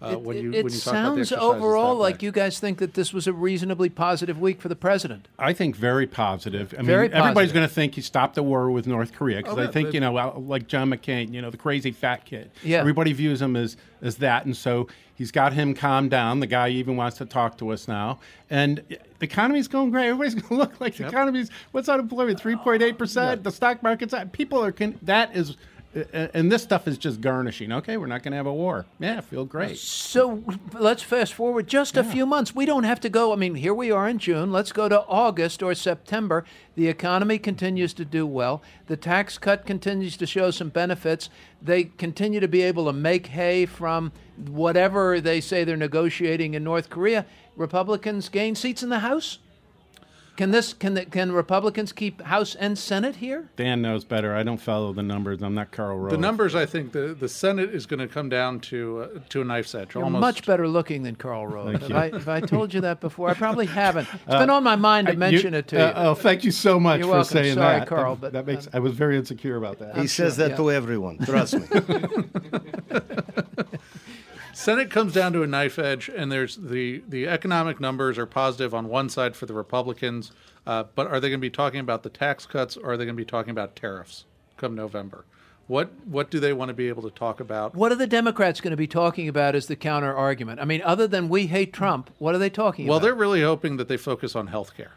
[0.00, 2.10] Uh, It, when you it when you talk about the sounds exercises overall that way.
[2.12, 5.26] like you guys think that this was a reasonably positive week for the president.
[5.40, 6.72] I think very positive.
[6.78, 9.56] I Very mean, everybody's going to think he stopped the war with North Korea because
[9.56, 12.48] Oh, I yeah, think you know, like John McCain, you know, the crazy fat kid.
[12.62, 12.78] Yeah.
[12.78, 14.86] Everybody views him as as that, and so
[15.18, 16.38] he's got him calmed down.
[16.38, 20.06] The guy even wants to talk to us now, and the economy's going great.
[20.06, 23.42] Everybody's going to look like the economy's what's unemployment uh, three point eight percent.
[23.42, 25.56] The stock market's at people are can, that is.
[25.94, 27.72] And this stuff is just garnishing.
[27.72, 28.84] Okay, we're not going to have a war.
[28.98, 29.78] Yeah, feel great.
[29.78, 32.54] So let's fast forward just a few months.
[32.54, 33.32] We don't have to go.
[33.32, 34.52] I mean, here we are in June.
[34.52, 36.44] Let's go to August or September.
[36.74, 38.62] The economy continues to do well.
[38.86, 41.30] The tax cut continues to show some benefits.
[41.62, 44.12] They continue to be able to make hay from
[44.46, 47.24] whatever they say they're negotiating in North Korea.
[47.56, 49.38] Republicans gain seats in the House.
[50.38, 53.48] Can this can the, can Republicans keep House and Senate here?
[53.56, 54.36] Dan knows better.
[54.36, 55.42] I don't follow the numbers.
[55.42, 56.12] I'm not Karl Rove.
[56.12, 59.40] The numbers, I think, the, the Senate is going to come down to uh, to
[59.40, 59.96] a knife's edge.
[59.96, 60.20] You're almost.
[60.20, 61.66] much better looking than Karl Rove.
[61.66, 61.96] Thank Have you.
[61.96, 63.28] I, have I told you that before?
[63.28, 64.06] I probably haven't.
[64.14, 65.82] It's been on my mind to You- mention it to you.
[65.82, 67.32] uh, oh, thank you so much You're for welcome.
[67.32, 67.88] saying Sorry, that.
[67.88, 68.66] Karl, that, but, that makes.
[68.66, 69.96] um, I was very insecure about that.
[69.96, 70.56] He says sure, that yeah.
[70.56, 71.18] to everyone.
[71.18, 71.66] Trust me.
[74.68, 78.74] Senate comes down to a knife edge, and there's the the economic numbers are positive
[78.74, 80.30] on one side for the Republicans,
[80.66, 83.06] uh, but are they going to be talking about the tax cuts, or are they
[83.06, 84.26] going to be talking about tariffs
[84.58, 85.24] come November?
[85.68, 87.74] What what do they want to be able to talk about?
[87.74, 90.60] What are the Democrats going to be talking about as the counter argument?
[90.60, 93.04] I mean, other than we hate Trump, what are they talking Well, about?
[93.04, 94.90] Well, they're really hoping that they focus on healthcare.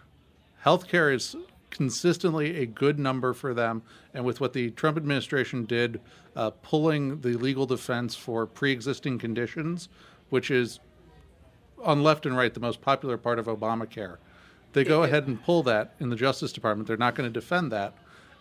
[0.65, 1.37] Healthcare is
[1.71, 3.81] consistently a good number for them,
[4.13, 5.99] and with what the Trump administration did,
[6.35, 9.89] uh, pulling the legal defense for pre-existing conditions,
[10.29, 10.79] which is
[11.83, 14.17] on left and right the most popular part of Obamacare,
[14.73, 16.87] they go ahead and pull that in the Justice Department.
[16.87, 17.93] They're not going to defend that,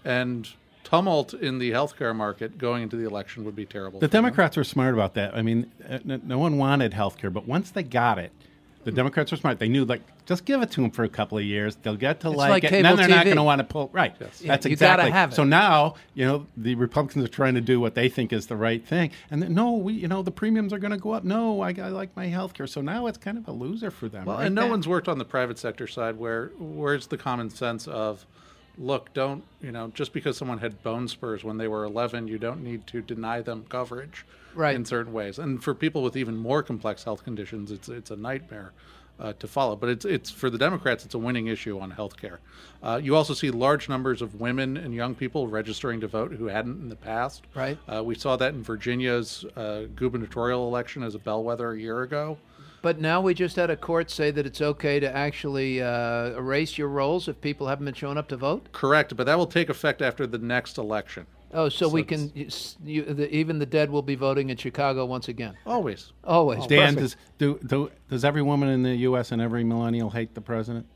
[0.04, 0.48] and
[0.84, 4.00] tumult in the healthcare market going into the election would be terrible.
[4.00, 4.24] The for them.
[4.24, 5.34] Democrats were smart about that.
[5.34, 5.70] I mean,
[6.04, 8.32] no one wanted healthcare, but once they got it,
[8.84, 9.58] the Democrats were smart.
[9.58, 11.76] They knew, like, just give it to them for a couple of years.
[11.76, 13.64] They'll get to It's like, like it, and then they're not going to want to
[13.64, 13.90] pull.
[13.92, 14.18] Right.
[14.18, 15.10] That's Yeah, you gotta exactly.
[15.10, 15.34] have it.
[15.34, 18.56] So now, you know, the Republicans are trying to do what they think is the
[18.56, 21.24] right thing, and then, no, we, you know, the premiums are going to go up.
[21.24, 22.66] No, I, I like my health care.
[22.66, 24.24] So now it's kind of a loser for them.
[24.24, 24.46] Well, right?
[24.46, 24.70] and no Dan?
[24.70, 28.24] one's worked on the private sector side where where's the common sense of
[28.80, 32.38] look, don't you know, just because someone had bone spurs when they were 11, you
[32.38, 34.74] don't need to deny them coverage Right.
[34.74, 35.38] in certain ways.
[35.38, 38.72] And for people with even more complex health conditions, it's it's a nightmare.
[39.20, 41.04] Uh, to follow, but it's it's for the Democrats.
[41.04, 42.40] It's a winning issue on health care.
[42.82, 46.46] Uh, you also see large numbers of women and young people registering to vote who
[46.46, 47.42] hadn't in the past.
[47.54, 47.76] Right.
[47.86, 52.38] Uh, we saw that in Virginia's uh, gubernatorial election as a bellwether a year ago.
[52.82, 56.78] But now we just had a court say that it's okay to actually uh, erase
[56.78, 58.68] your rolls if people haven't been showing up to vote.
[58.72, 61.26] Correct, but that will take effect after the next election.
[61.52, 62.48] Oh, so, we can you,
[62.84, 65.56] you, the, even the dead will be voting in Chicago once again.
[65.66, 66.12] Always.
[66.22, 66.64] Always.
[66.68, 67.00] Dan, Perfect.
[67.00, 69.32] does, do, do, does every woman in the U.S.
[69.32, 70.86] and every millennial hate the president?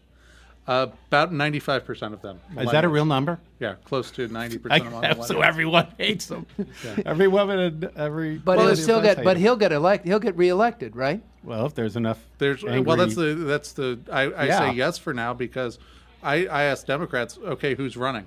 [0.67, 2.41] Uh, about 95% of them.
[2.59, 3.39] Is that a real number?
[3.59, 5.23] Yeah, close to 90% I of them.
[5.25, 6.47] so everyone hates him.
[7.07, 8.39] Every woman and every.
[8.39, 9.23] But he'll still get.
[9.23, 9.43] But him.
[9.43, 10.07] he'll get elect.
[10.07, 11.23] He'll get reelected, right?
[11.43, 12.19] Well, if there's enough.
[12.39, 14.59] There's angry, well, that's the that's the I, I Yeah.
[14.59, 15.79] say yes for now because
[16.23, 18.25] I I asked Democrats, okay, who's running,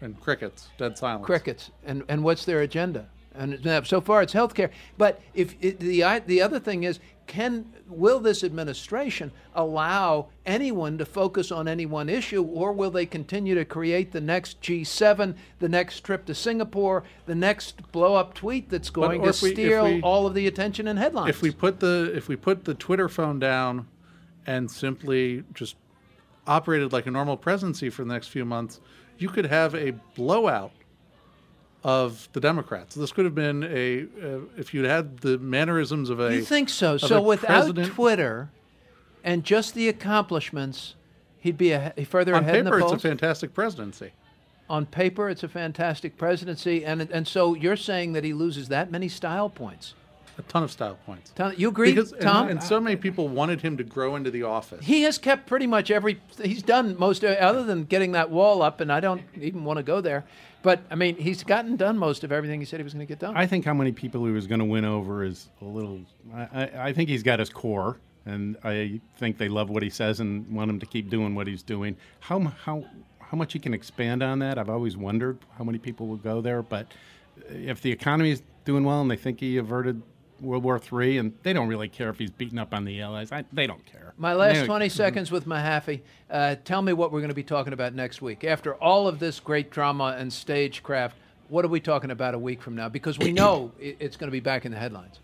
[0.00, 1.24] and crickets, dead silence.
[1.24, 4.70] crickets and and what's their agenda and uh, so far it's healthcare.
[4.98, 11.04] But if it, the the other thing is can will this administration allow anyone to
[11.04, 15.68] focus on any one issue or will they continue to create the next G7 the
[15.68, 20.00] next trip to Singapore the next blow up tweet that's going to we- steal we-
[20.02, 21.30] all of the attention and headlines?
[21.30, 23.88] If we put the if we put the Twitter phone down,
[24.46, 25.76] and simply just
[26.46, 28.80] operated like a normal presidency for the next few months,
[29.18, 30.70] you could have a blowout
[31.86, 32.96] of the Democrats.
[32.96, 36.34] This could have been a uh, if you'd had the mannerisms of a.
[36.34, 38.50] you think so so without president- Twitter
[39.22, 40.96] and just the accomplishments
[41.38, 44.10] he'd be a, further on ahead in the paper, it's a fantastic presidency.
[44.68, 48.90] on paper, it's a fantastic presidency, and and so you're saying that he loses that
[48.90, 49.94] many style points.
[50.38, 51.30] A ton of style points.
[51.34, 52.48] Tom, you agree, Because, and- Tom?
[52.48, 54.84] And, so many people wanted him to grow into the office.
[54.84, 56.20] he has kept pretty much every.
[56.42, 59.78] He's done most, uh, other than getting that wall up, and I don't even want
[59.78, 60.24] to go there.
[60.62, 63.10] But I mean, he's gotten done most of everything he said he was going to
[63.10, 63.36] get done.
[63.36, 66.00] I think how many people he was going to win over is a little.
[66.34, 69.90] I, I, I think he's got his core, and I think they love what he
[69.90, 71.96] says and want him to keep doing what he's doing.
[72.20, 72.84] How how
[73.20, 74.58] how much he can expand on that?
[74.58, 76.62] I've always wondered how many people will go there.
[76.62, 76.88] But
[77.48, 80.02] if the economy is doing well and they think he averted
[80.40, 83.32] World War III, and they don't really care if he's beating up on the Allies,
[83.32, 84.12] I, they don't care.
[84.18, 86.00] My last They- 20 seconds with Mahaffee.
[86.30, 88.44] Uh, tell me what we're going to be talking about next week.
[88.44, 91.16] After all of this great drama and stagecraft,
[91.48, 92.88] what are we talking about a week from now?
[92.88, 95.20] Because we know it- it's going to be back in the headlines.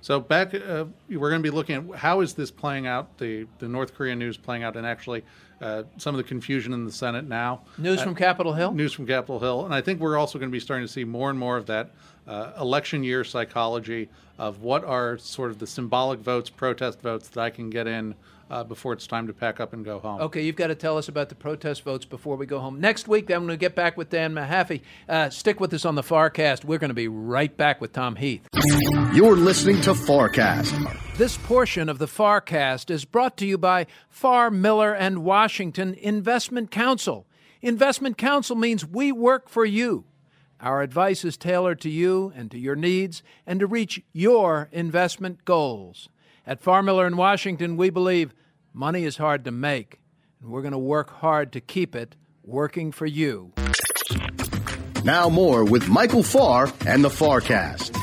[0.00, 3.46] So back, uh, we're going to be looking at how is this playing out, the,
[3.58, 5.24] the North Korean news playing out, and actually
[5.60, 7.62] uh, some of the confusion in the Senate now.
[7.78, 8.72] News Uh, from Capitol Hill?
[8.72, 9.64] News from Capitol Hill.
[9.64, 11.66] And I think we're also going to be starting to see more and more of
[11.66, 11.90] that
[12.26, 14.08] uh, election year psychology
[14.38, 18.14] of what are sort of the symbolic votes, protest votes that I can get in
[18.50, 20.20] uh, before it's time to pack up and go home.
[20.20, 22.80] Okay, you've got to tell us about the protest votes before we go home.
[22.80, 24.82] Next week, I'm going to get back with Dan Mahaffee.
[25.08, 26.64] Uh, stick with us on the FarrCast.
[26.64, 28.46] We're going to be right back with Tom Heath.
[29.12, 31.16] You're listening to FarrCast.
[31.16, 36.70] This portion of the FarrCast is brought to you by Farr Miller and Washington Investment
[36.70, 37.26] Counsel.
[37.62, 40.04] Investment Counsel means we work for you.
[40.60, 45.44] Our advice is tailored to you and to your needs and to reach your investment
[45.44, 46.08] goals.
[46.46, 48.34] At Farr Miller in Washington, we believe
[48.72, 50.00] money is hard to make,
[50.40, 53.52] and we're going to work hard to keep it working for you.
[55.04, 57.95] Now more with Michael Farr and the FarrCast.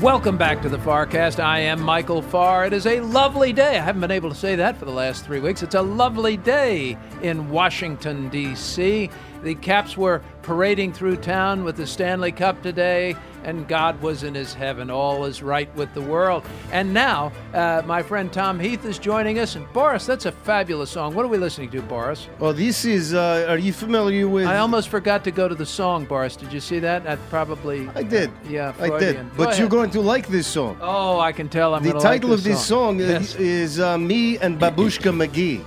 [0.00, 1.42] Welcome back to the FarrCast.
[1.42, 2.66] I am Michael Farr.
[2.66, 3.78] It is a lovely day.
[3.78, 5.62] I haven't been able to say that for the last three weeks.
[5.62, 9.08] It's a lovely day in Washington, D.C.
[9.42, 14.34] The Caps were parading through town with the Stanley Cup today, and God was in
[14.34, 14.90] his heaven.
[14.90, 16.44] All is right with the world.
[16.72, 19.56] And now, uh, my friend Tom Heath is joining us.
[19.56, 21.14] And Boris, that's a fabulous song.
[21.14, 22.28] What are we listening to, Boris?
[22.40, 23.14] Oh, this is.
[23.14, 24.46] Uh, are you familiar with?
[24.46, 26.36] I almost forgot to go to the song, Boris.
[26.36, 27.04] Did you see that?
[27.04, 27.88] That probably.
[27.94, 28.30] I did.
[28.48, 29.36] Yeah, I did.
[29.36, 29.58] But ahead.
[29.58, 30.78] you're going to like this song.
[30.80, 31.74] Oh, I can tell.
[31.74, 33.34] I'm the title like of this song, uh, Yes.
[33.36, 35.64] is uh, "Me and Babushka McGee."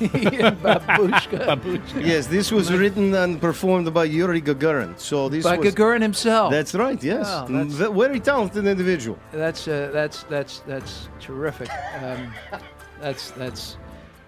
[0.00, 1.46] Babushka.
[1.60, 2.04] Babushka.
[2.04, 4.98] Yes, this was written and performed by Yuri Gagarin.
[4.98, 5.74] So this By was.
[5.74, 6.50] Gagarin himself.
[6.50, 6.95] That's right.
[7.02, 9.18] Yes, Wow, Mm, that's- very talented individual.
[9.32, 11.68] That's uh, that's that's that's terrific.
[12.02, 12.32] Um,
[13.00, 13.76] that's that's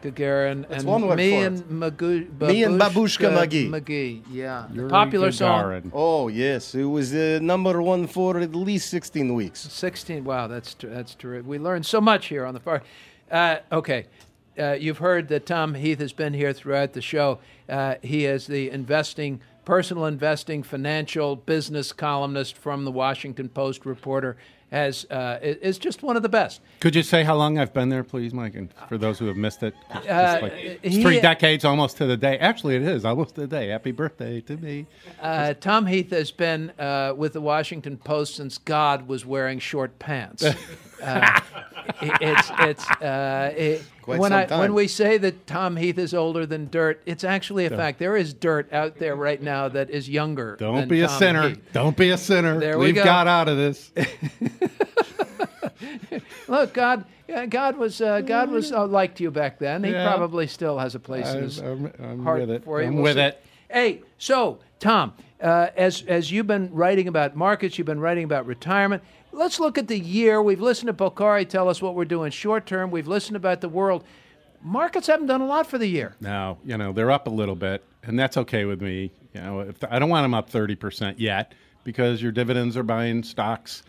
[0.02, 1.46] Gagarin That's and one word me for it.
[1.46, 3.68] and Magu- Me and Babushka Babushka McGee.
[3.70, 5.90] McGee, yeah, The Yuri popular song.
[5.92, 9.58] Oh yes, it was uh, number one for at least 16 weeks.
[9.60, 10.22] Sixteen.
[10.24, 11.48] Wow, that's ter- that's terrific.
[11.48, 12.82] We learned so much here on the far.
[13.28, 14.06] Uh, okay,
[14.56, 17.40] uh, you've heard that Tom Heath has been here throughout the show.
[17.68, 23.84] Uh, he is the investing, personal investing, financial business columnist from the Washington Post.
[23.84, 24.38] Reporter
[24.72, 26.62] has uh, is just one of the best.
[26.80, 28.54] Could you say how long I've been there, please, Mike?
[28.54, 32.16] And for those who have missed it, Uh, like, he- three decades almost to the
[32.16, 32.38] day.
[32.38, 33.68] Actually, it is almost to the day.
[33.68, 34.86] Happy birthday to me.
[35.20, 39.98] Uh, Tom Heath has been uh, with the Washington Post since God was wearing short
[39.98, 40.46] pants.
[41.02, 41.40] Uh,
[42.02, 46.46] it- it's it's uh, it, when I when we say that Tom Heath is older
[46.46, 47.98] than dirt, it's actually a fact.
[47.98, 50.56] There is dirt out there right now that is younger.
[50.56, 51.50] Don't be a sinner.
[51.50, 51.60] Heath.
[51.72, 52.58] Don't be a sinner.
[52.58, 53.04] There we We've go.
[53.04, 53.90] got out of this.
[56.48, 57.04] Look, God,
[57.50, 59.84] God was uh, God was uh, liked you back then.
[59.84, 60.06] He Yeah.
[60.06, 62.64] probably still has a place in I'm, his I'm, I'm heart with it.
[62.64, 62.88] for you.
[62.88, 63.20] I'm We'll with see.
[63.22, 63.42] it.
[63.70, 68.46] Hey, so Tom, uh, as as you've been writing about markets, you've been writing about
[68.46, 69.02] retirement.
[69.32, 70.42] Let's look at the year.
[70.42, 72.90] We've listened to Polcari tell us what we're doing short term.
[72.90, 74.04] We've listened about the world.
[74.62, 76.16] Markets haven't done a lot for the year.
[76.20, 79.12] Now, you know, they're up a little bit, and that's okay with me.
[79.34, 81.52] You know, if I don't want them up 30% yet
[81.84, 83.82] because your dividends are buying stocks.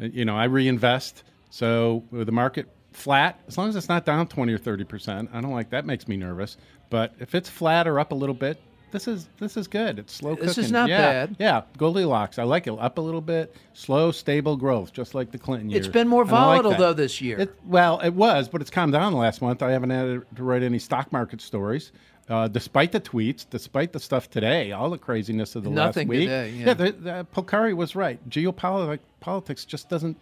[0.00, 1.24] Uh, You know, I reinvest.
[1.50, 5.40] So with the market flat, as long as it's not down 20 or 30%, I
[5.40, 6.56] don't like that makes me nervous.
[6.90, 9.98] But if it's flat or up a little bit, this is this is good.
[9.98, 11.36] It's slow This is not yeah, bad.
[11.38, 12.38] Yeah, Goldilocks.
[12.38, 12.72] I like it.
[12.72, 15.86] Up a little bit, slow, stable growth, just like the Clinton years.
[15.86, 17.40] It's been more I like volatile though this year.
[17.40, 19.62] It, well, it was, but it's calmed down the last month.
[19.62, 21.92] I haven't had to write any stock market stories.
[22.28, 26.16] Uh, despite the tweets, despite the stuff today, all the craziness of the Nothing last
[26.16, 26.28] week.
[26.28, 26.74] today, yeah.
[26.74, 28.20] the, the, Polcari was right.
[28.30, 30.16] Geopolitics politics just doesn't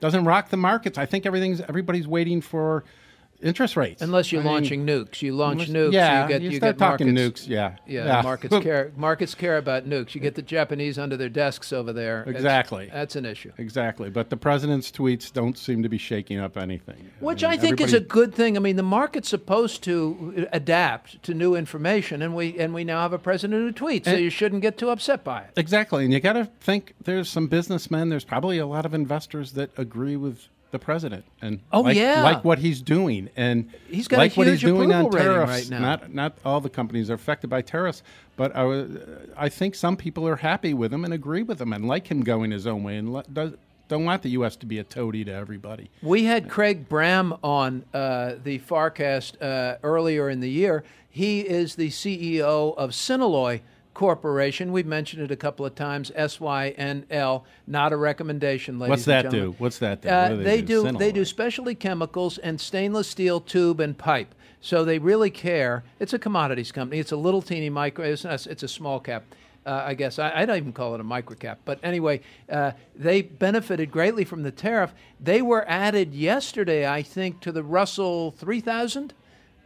[0.00, 0.98] doesn't rock the markets.
[0.98, 2.84] I think everything's everybody's waiting for
[3.44, 4.02] interest rates.
[4.02, 6.56] Unless you're I mean, launching nukes, you launch unless- nukes, Yeah, you get you you
[6.56, 7.46] start get talking markets.
[7.46, 7.48] nukes.
[7.48, 8.92] Yeah, Yeah, markets care.
[8.96, 10.14] Markets care about nukes.
[10.14, 12.20] You get the Japanese under their desks over there.
[12.22, 12.90] It's- Exactly.
[12.92, 13.52] that's an issue.
[13.58, 17.10] Exactly, but the president's tweets don't seem to be shaking up anything.
[17.20, 18.56] Which mean, I think is a good thing.
[18.56, 23.00] I mean, the market's supposed to adapt to new information, and we and we now
[23.02, 25.50] have a president who tweets, so And- you shouldn't get too upset by it.
[25.56, 28.08] Exactly, and you got to think there's some businessmen.
[28.08, 32.22] There's probably a lot of investors that agree with the president and Oh, like, yeah.
[32.22, 35.50] like what he's doing and He's got a like what he's doing on tariffs.
[35.50, 35.78] right now.
[35.78, 38.02] Not not all the companies are affected by tariffs,
[38.36, 38.90] but I, was-
[39.36, 42.22] I think some people are happy with him and agree with him and like him
[42.22, 43.52] going his own way and let, does,
[43.86, 44.56] don't want the U.S.
[44.56, 45.90] to be a toady to everybody.
[46.02, 50.82] We had Craig Bram on uh, the FarrCast uh, earlier in the year.
[51.08, 53.60] He is the CEO of Synalloy
[53.94, 54.72] Corporation.
[54.72, 56.10] We've mentioned it a couple of times.
[56.14, 59.50] S Y N L, not a recommendation, ladies What's and that gentlemen.
[59.52, 59.56] do?
[59.58, 60.08] What's that do?
[60.08, 64.34] Uh, What do they do they do specialty chemicals and stainless steel tube and pipe.
[64.60, 65.84] So they really care.
[66.00, 66.98] It's a commodities company.
[66.98, 68.06] It's a little teeny micro.
[68.06, 69.24] It's, not, it's a small cap.
[69.66, 71.60] Uh, I guess I, I don't even call it a micro cap.
[71.64, 74.92] But anyway, uh, they benefited greatly from the tariff.
[75.20, 79.14] They were added yesterday, I think, to the Russell 3000.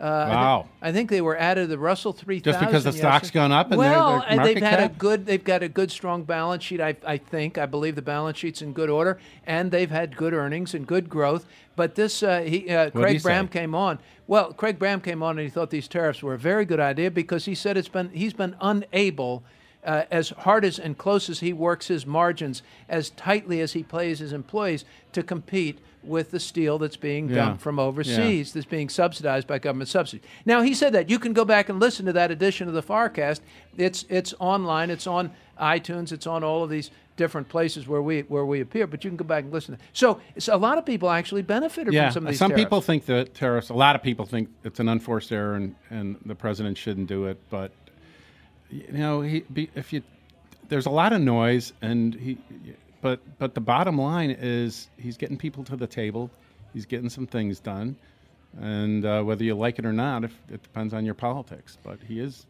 [0.01, 0.69] Uh, I thi- Wow.
[0.81, 2.61] I think they were added to the Russell 3000.
[2.67, 5.27] because the stock's gone up and their- well, their and they've had a good.
[5.27, 6.81] They've got a good, strong balance sheet.
[6.81, 7.59] I, I think.
[7.59, 11.09] I believe the balance sheet's in good order, and they've had good earnings and good
[11.09, 11.47] growth.
[11.75, 13.53] But this, uh, he, uh, Craig Bram say?
[13.61, 13.99] came on.
[14.27, 17.11] Well, Craig Bram came on, and he thought these tariffs were a very good idea
[17.11, 19.43] because he said it's been he's been unable.
[19.85, 23.83] uh, as hard as and close as he works his margins, as tightly as he
[23.83, 25.79] plays his employees to compete
[26.09, 27.37] with the steel that's being Yeah.
[27.37, 30.23] dumped from overseas that's being subsidized by government subsidy.
[30.47, 32.83] Now he said that you can go back and listen to that edition of the
[32.83, 33.41] FarrCast.
[33.77, 34.91] It's it's online.
[34.91, 35.31] It's on
[35.61, 36.13] iTunes.
[36.13, 38.87] It's on all of these different places where we where we appear.
[38.87, 39.77] But you can go back and listen.
[39.93, 42.39] So, so a lot of people actually benefited Yeah, from some of these.
[42.39, 42.65] some tariffs.
[42.65, 43.69] people think that tariffs.
[43.71, 47.27] A lot of people think it's an unforced error, and, and the president shouldn't do
[47.27, 47.39] it.
[47.51, 47.73] But
[48.71, 49.45] you know, he
[49.75, 50.03] if you
[50.69, 52.37] there's a lot of noise, and he,
[53.01, 56.31] but but the bottom line is he's getting people to the table.
[56.75, 57.97] He's getting some things done,
[58.61, 61.79] and uh, whether you like it or not, if, it depends on your politics.
[61.83, 62.47] But he is.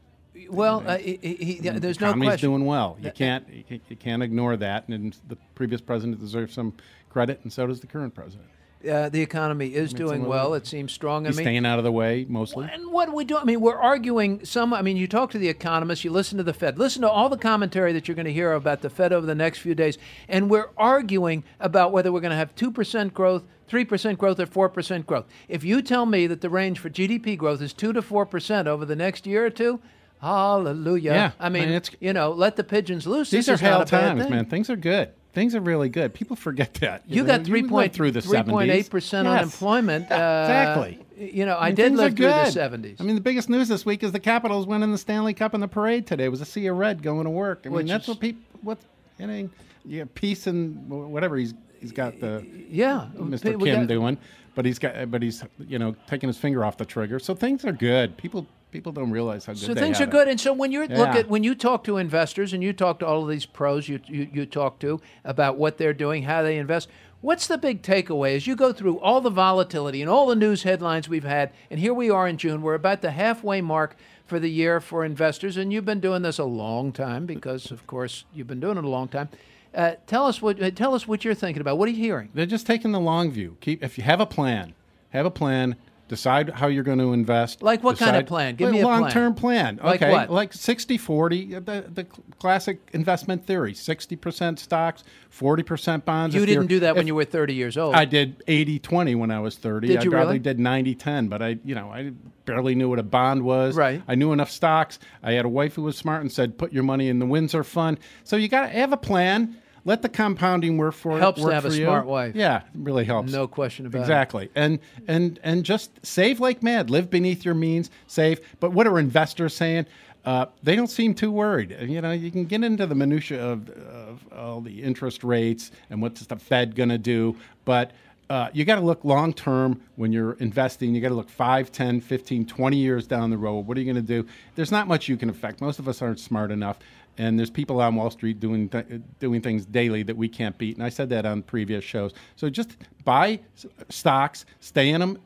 [0.50, 2.50] Well, uh, he, he, he- there's no question.
[2.50, 2.96] doing well.
[3.00, 6.72] You can't you can't- you can't ignore that, and the previous president deserves some
[7.10, 8.48] credit, and so does the current president.
[8.88, 10.54] Uh, the economy is doing some well.
[10.54, 11.26] It seems strong.
[11.26, 12.68] I mean, staying out of the way mostly.
[12.72, 13.36] And what do we do?
[13.36, 14.72] I mean, we're arguing some.
[14.72, 17.28] I mean, you talk to the economists, you listen to the Fed, listen to all
[17.28, 19.98] the commentary that you're going to hear about the Fed over the next few days,
[20.28, 25.06] and we're arguing about whether we're going to have 2% growth, 3% growth, or 4%
[25.06, 25.26] growth.
[25.48, 28.84] If you tell me that the range for GDP growth is 2 to 4% over
[28.84, 29.80] the next year or two,
[30.22, 31.12] hallelujah.
[31.12, 33.30] Yeah, I mean, I mean, it's- you know, let the pigeons loose.
[33.30, 34.44] These This are hell times, man.
[34.46, 35.10] Things are good.
[35.34, 36.14] Things are really good.
[36.14, 37.02] People forget that.
[37.06, 40.06] You know, got three point through the three point eight percent unemployment.
[40.10, 40.98] Yeah, uh, exactly.
[41.18, 42.96] You know, I, mean, did live through the seventies.
[43.00, 45.60] I mean, the biggest news this week is the Capitals winning the Stanley Cup in
[45.60, 46.24] the parade today.
[46.24, 47.62] It was a sea of red going to work.
[47.64, 48.42] I mean, Which that's is- what people.
[48.62, 48.78] What
[49.20, 49.50] I mean,
[49.84, 53.58] yeah, peace and whatever he's he's got the yeah, Mr.
[53.62, 54.18] Kim got- doing,
[54.54, 57.18] but he's got but he's you know taking his finger off the trigger.
[57.18, 58.16] So things are good.
[58.16, 59.62] People people don't realize how good.
[59.62, 60.10] So things are it.
[60.10, 61.18] good, and so when you look Yeah.
[61.18, 64.00] at when you talk to investors and you talk to all of these pros you,
[64.06, 66.88] you you talk to about what they're doing, how they invest.
[67.20, 70.62] What's the big takeaway as you go through all the volatility and all the news
[70.62, 71.50] headlines we've had?
[71.68, 72.62] And here we are in June.
[72.62, 76.38] We're about the halfway mark for the year for investors, and you've been doing this
[76.38, 79.30] a long time because, of course, you've been doing it a long time.
[79.74, 81.76] Uh, tell us what uh, tell us what you're thinking about.
[81.76, 82.28] What are you hearing?
[82.34, 83.56] They're just taking the long view.
[83.60, 84.74] Keep if you have a plan,
[85.10, 85.76] have a plan.
[86.08, 87.62] Decide how you're going to invest.
[87.62, 88.54] Like what kind of Decide- plan?
[88.56, 89.00] Give Like me a plan.
[89.02, 89.78] long-term plan.
[89.82, 90.30] Like okay, what?
[90.30, 92.04] like 60-40, uh, the, the
[92.38, 93.74] classic investment theory.
[93.74, 95.04] 60% stocks,
[95.38, 96.34] 40% bonds.
[96.34, 97.94] You If didn't do that when you were 30 years old.
[97.94, 99.88] I did 80-20 when I was 30.
[99.88, 100.38] Did I you probably really?
[100.38, 102.12] did 90-10, but I, you know, I
[102.46, 103.76] barely knew what a bond was.
[103.76, 104.02] Right.
[104.08, 104.98] I knew enough stocks.
[105.22, 107.62] I had a wife who was smart and said, "Put your money in the Windsor
[107.64, 109.58] fund." So you got to have a plan.
[109.88, 111.84] Let the compounding work for Helps to work have a you.
[111.86, 112.34] smart wife.
[112.36, 113.32] Yeah, it really helps.
[113.32, 114.02] No question about it.
[114.02, 114.50] exactly.
[114.54, 116.90] And and and just save like mad.
[116.90, 117.90] Live beneath your means.
[118.06, 118.38] Save.
[118.60, 119.86] But what are investors saying?
[120.26, 121.74] Uh, they don't seem too worried.
[121.80, 126.02] You know, you can get into the minutia of, of all the interest rates and
[126.02, 127.34] what's the Fed going to do,
[127.64, 127.92] but
[128.30, 130.94] uh, you got to look long term when you're investing.
[130.94, 133.66] You got to look 5, 10, 15, 20 years down the road.
[133.66, 134.28] What are you going to do?
[134.54, 135.62] There's not much you can affect.
[135.62, 136.78] Most of us aren't smart enough.
[137.18, 138.86] And there's people on Wall Street doing th-
[139.18, 140.76] doing things daily that we can't beat.
[140.76, 142.12] And I said that on previous shows.
[142.36, 145.18] So just buy s- stocks, stay in them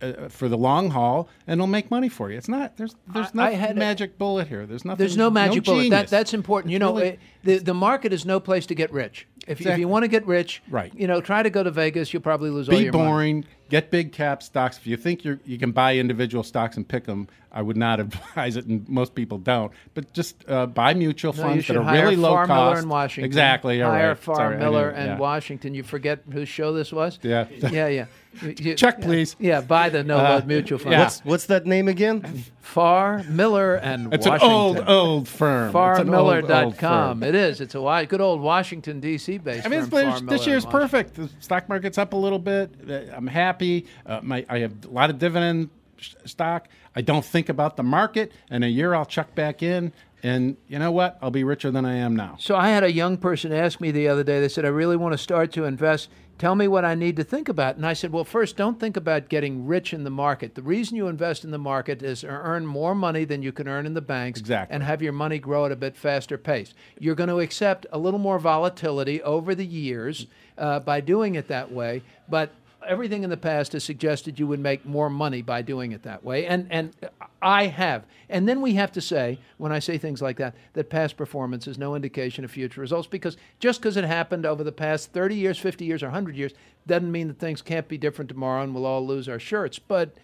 [0.00, 2.36] uh, for the long haul, and it'll make money for you.
[2.38, 4.66] It's not there's there's no had a- magic bullet here.
[4.66, 4.98] There's nothing.
[4.98, 5.90] There's no magic bullet.
[5.90, 6.72] That, that's important.
[6.72, 9.26] You know, really- eh, the the market is no place to get rich.
[9.48, 10.92] If, if you want to get rich, Right.
[10.94, 12.12] You know, try to go to Vegas.
[12.12, 13.04] You'll probably lose all be your money.
[13.04, 13.44] boring.
[13.70, 14.76] Get big cap stocks.
[14.76, 18.00] If you think you you can buy individual stocks and pick them, I would not
[18.04, 19.72] advise it, and most people don't.
[19.94, 22.46] But just uh, buy mutual No, funds you that should are hire really low Farr
[22.46, 22.70] cost.
[22.74, 23.24] Miller in Washington.
[23.24, 23.80] Exactly.
[23.82, 24.18] all hire right.
[24.18, 25.18] Farr Sorry, Miller and yeah.
[25.18, 25.72] Washington.
[25.74, 27.18] You forget whose show this was?
[27.22, 27.46] Yeah.
[27.70, 28.06] yeah, yeah.
[28.42, 29.36] You- you- Check, please.
[29.38, 30.92] Yeah, buy the no load mutual fund.
[30.92, 31.00] yeah.
[31.04, 32.44] What's what's that name again?
[32.60, 34.50] Farr Miller and It's Washington.
[34.50, 35.68] an old, old firm.
[35.68, 37.22] It's an old, old FarrMiller.com.
[37.22, 37.60] It is.
[37.60, 39.31] It's a good old Washington D.C.
[39.38, 39.66] based.
[39.66, 41.14] I mean, firm, this, Farr this Miller year's perfect.
[41.14, 42.70] The stock market's up a little bit.
[42.88, 43.86] Uh, I'm happy.
[44.06, 46.68] Uh, my, I have a lot of dividend sh- stock.
[46.94, 48.32] I don't think about the market.
[48.50, 51.18] In a year, I'll chuck back in, and you know what?
[51.22, 52.36] I'll be richer than I am now.
[52.38, 54.40] So I had a young person ask me the other day.
[54.40, 56.08] They said, "I really want to start to invest.
[56.42, 58.96] Tell me what I need to think about." And I said, "Well, first, don't think
[58.96, 60.56] about getting rich in the market.
[60.56, 63.68] The reason you invest in the market is to earn more money than you can
[63.68, 64.74] earn in the banks, Exactly.
[64.74, 66.74] and have your money grow at a bit faster pace.
[66.98, 70.26] You're going to accept a little more volatility over the years
[70.58, 72.50] uh, by doing it that way, but."
[72.86, 76.24] Everything in the past has suggested you would make more money by doing it that
[76.24, 76.94] way, and and
[77.40, 78.04] I have.
[78.28, 81.66] And then we have to say, when I say things like that, that past performance
[81.66, 85.34] is no indication of future results because just because it happened over the past 30
[85.34, 86.52] years, 50 years, or 100 years
[86.86, 89.78] doesn't mean that things can't be different tomorrow and we'll all lose our shirts.
[89.78, 90.16] But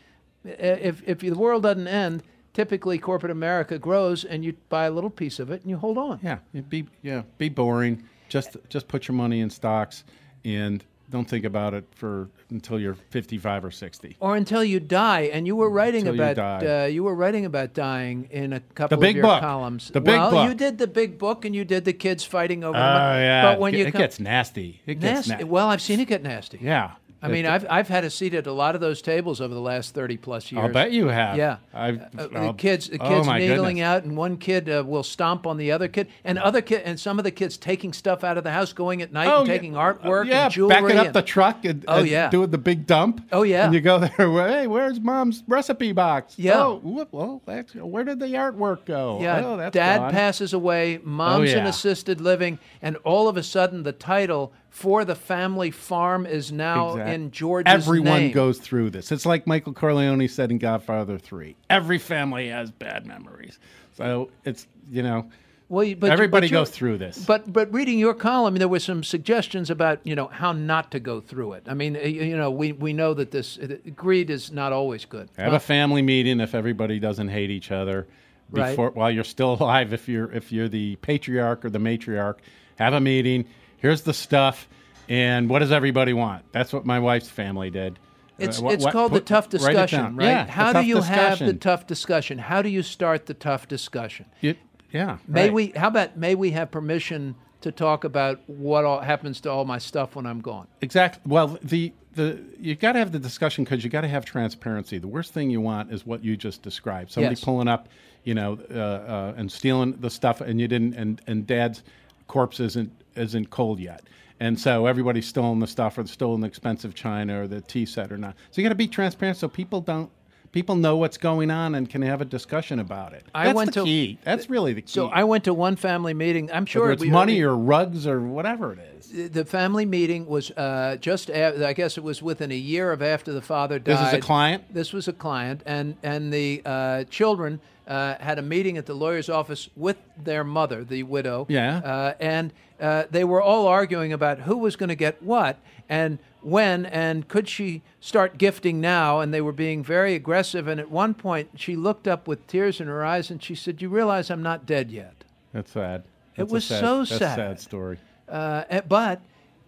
[0.44, 2.22] if, if the world doesn't end,
[2.54, 5.98] typically corporate America grows and you buy a little piece of it and you hold
[5.98, 6.20] on.
[6.22, 6.38] Yeah,
[6.68, 8.04] be yeah, be boring.
[8.28, 10.04] Just just put your money in stocks,
[10.44, 14.16] and don't think about it for until you're 55 or 60.
[14.20, 15.22] or until you die.
[15.32, 16.84] And you were writing Until about die.
[16.84, 19.40] uh, you were writing about dying in a couple big of your book.
[19.40, 19.88] columns.
[19.90, 20.48] The big well, book.
[20.48, 22.76] you did the big book, and you did the kids fighting over.
[22.76, 23.20] Oh money.
[23.22, 24.80] yeah, but when it, you it come, gets nasty.
[24.86, 26.58] It gets nasty, na- well, I've seen it get nasty.
[26.60, 26.92] yeah.
[27.20, 29.60] I mean, I've I've had a seat at a lot of those tables over the
[29.60, 30.62] last thirty plus years.
[30.64, 31.36] I'll bet you have.
[31.36, 33.84] Yeah, I've, Uh, the kids, the oh kids my needling goodness.
[33.86, 36.98] out, and one kid uh, will stomp on the other kid, and other kid, and
[37.00, 39.48] some of the kids taking stuff out of the house, going at night, Oh, and
[39.48, 39.54] yeah.
[39.54, 40.74] taking artwork yeah, and jewelry.
[40.74, 42.30] backing up and- the truck and, Oh, and yeah.
[42.30, 43.26] doing the big dump.
[43.32, 43.64] Oh, yeah.
[43.64, 44.30] and you go there.
[44.30, 46.38] well, Hey, where's mom's recipe box?
[46.38, 46.62] Yeah.
[46.62, 47.42] Oh, whoop, well,
[47.74, 49.18] where did the artwork go?
[49.20, 50.10] Yeah, oh, that's dad gone.
[50.12, 51.68] passes away, mom's in yeah.
[51.68, 56.90] assisted living, and all of a sudden the title for the family farm is now
[56.92, 58.32] Exact- in George's Everyone name.
[58.32, 59.10] goes through this.
[59.10, 61.56] It's like Michael Corleone said in Godfather Three.
[61.68, 63.58] Every family has bad memories.
[63.96, 65.28] So it's you know
[65.68, 67.24] Well, but everybody but goes through this.
[67.26, 71.00] But but reading your column, there were some suggestions about you know how not to
[71.00, 71.64] go through it.
[71.66, 75.28] I mean, you know, we we know that this uh, greed is not always good.
[75.36, 78.06] Have a family meeting if everybody doesn't hate each other
[78.50, 78.78] Right.
[78.78, 79.92] while you're still alive.
[79.92, 82.36] If you're if you're the patriarch or the matriarch,
[82.76, 83.44] have a meeting.
[83.78, 84.68] Here's the stuff,
[85.08, 86.44] and what does everybody want?
[86.52, 87.98] That's what my wife's family did.
[88.38, 90.16] It's Uh, what- it's what- called the tough discussion, down.
[90.16, 90.26] right?
[90.26, 92.38] Yeah, how do you have the tough discussion?
[92.38, 94.26] How do you start the tough discussion?
[94.40, 94.54] You-
[94.92, 95.18] yeah.
[95.26, 95.52] May right.
[95.52, 95.66] we?
[95.76, 99.78] How about may we have permission to talk about what all happens to all my
[99.78, 100.68] stuff when I'm gone?
[100.80, 101.20] Exactly.
[101.26, 104.98] Well, the the you got to have the discussion because you've got to have transparency.
[104.98, 107.10] The worst thing you want is what you just described.
[107.12, 107.44] Somebody Yes.
[107.44, 107.88] pulling up,
[108.24, 111.82] you know, uh, uh, and stealing the stuff, and you didn't, and and Dad's
[112.28, 114.02] corpse isn't isn't cold yet.
[114.40, 118.12] And so everybody's stolen the stuff, or stolen the expensive china, or the tea set,
[118.12, 118.36] or not.
[118.50, 120.10] So you got to be transparent, so people don't,
[120.58, 123.24] people know what's going on and can have a discussion about it.
[123.32, 124.18] I That's went the to- key.
[124.24, 124.88] That's really the key.
[124.88, 126.50] So I went to one family meeting.
[126.50, 129.30] I'm sure whether it's we money or rugs or whatever it is.
[129.30, 133.32] the family meeting was uh, just I guess it was within a year of after
[133.32, 133.98] the father died.
[133.98, 134.64] This is a client?
[134.74, 138.94] This was a client, and and the uh, children uh, had a meeting at the
[138.94, 141.46] lawyer's office with their mother, the widow.
[141.48, 141.78] Yeah.
[141.78, 145.56] Uh, and uh, they were all arguing about who was going to get what
[145.88, 150.80] and when and could she start gifting now and they were being very aggressive and
[150.80, 153.88] at one point she looked up with tears in her eyes and she said you
[153.88, 156.04] realize i'm not dead yet That's sad.
[156.36, 157.36] That's a was sad, so that's a sad.
[157.36, 157.98] sad story.
[158.28, 159.20] uh, eh, but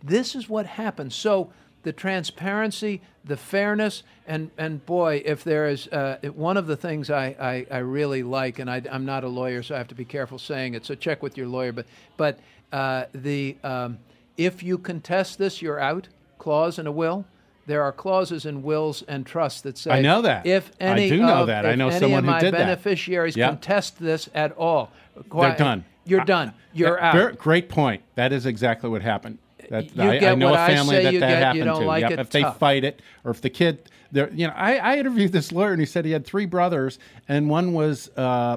[0.02, 1.14] this is what happens.
[1.16, 1.50] So
[1.82, 7.10] the transparency, the fairness, and and boy, if there is uh, one of the things
[7.10, 9.94] I, I, I really like, and I, I'm not a lawyer, so I have to
[9.94, 10.84] be careful saying it.
[10.86, 11.72] So check with your lawyer.
[11.72, 12.38] But but
[12.72, 13.98] uh, the um,
[14.36, 16.08] if you contest this, you're out
[16.40, 17.24] clause in a will.
[17.66, 20.44] There are clauses in wills and trusts that say I know that.
[20.46, 21.64] if I any do know of, that.
[21.66, 22.58] I know any someone of who my did that.
[22.58, 23.48] beneficiaries Yep.
[23.48, 24.90] contest this at all,
[25.32, 25.84] They're done.
[26.04, 26.52] You're I- done.
[26.72, 27.38] You're Yeah, out.
[27.38, 28.02] great point.
[28.16, 29.38] That is exactly what happened.
[29.68, 31.38] That, You I, I get know what a I family say that you that get,
[31.38, 31.86] you happened don't to.
[31.86, 32.58] like Yep, it, if they tough.
[32.58, 35.78] fight it, or if the kid, they're, you know, I, I interviewed this lawyer and
[35.80, 38.56] he said he had three brothers and one was uh,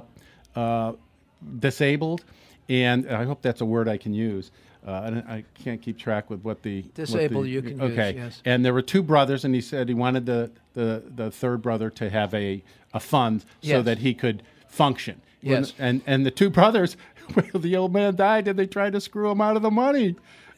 [0.55, 0.93] uh,
[1.59, 2.23] disabled,
[2.69, 4.49] and I hope that's a word I can use.
[4.85, 7.91] Uh, and I can't keep track with what the what Disabled the- you can use,
[7.93, 8.13] okay.
[8.17, 8.41] yes.
[8.43, 11.89] And there were two brothers, and he said he wanted the the, the third brother
[11.91, 12.61] to have a,
[12.93, 15.21] a fund so that he could function.
[15.41, 15.73] When- Yes.
[15.79, 16.97] and and the two brothers,
[17.35, 20.15] well, the old man died, and they tried to screw him out of the money.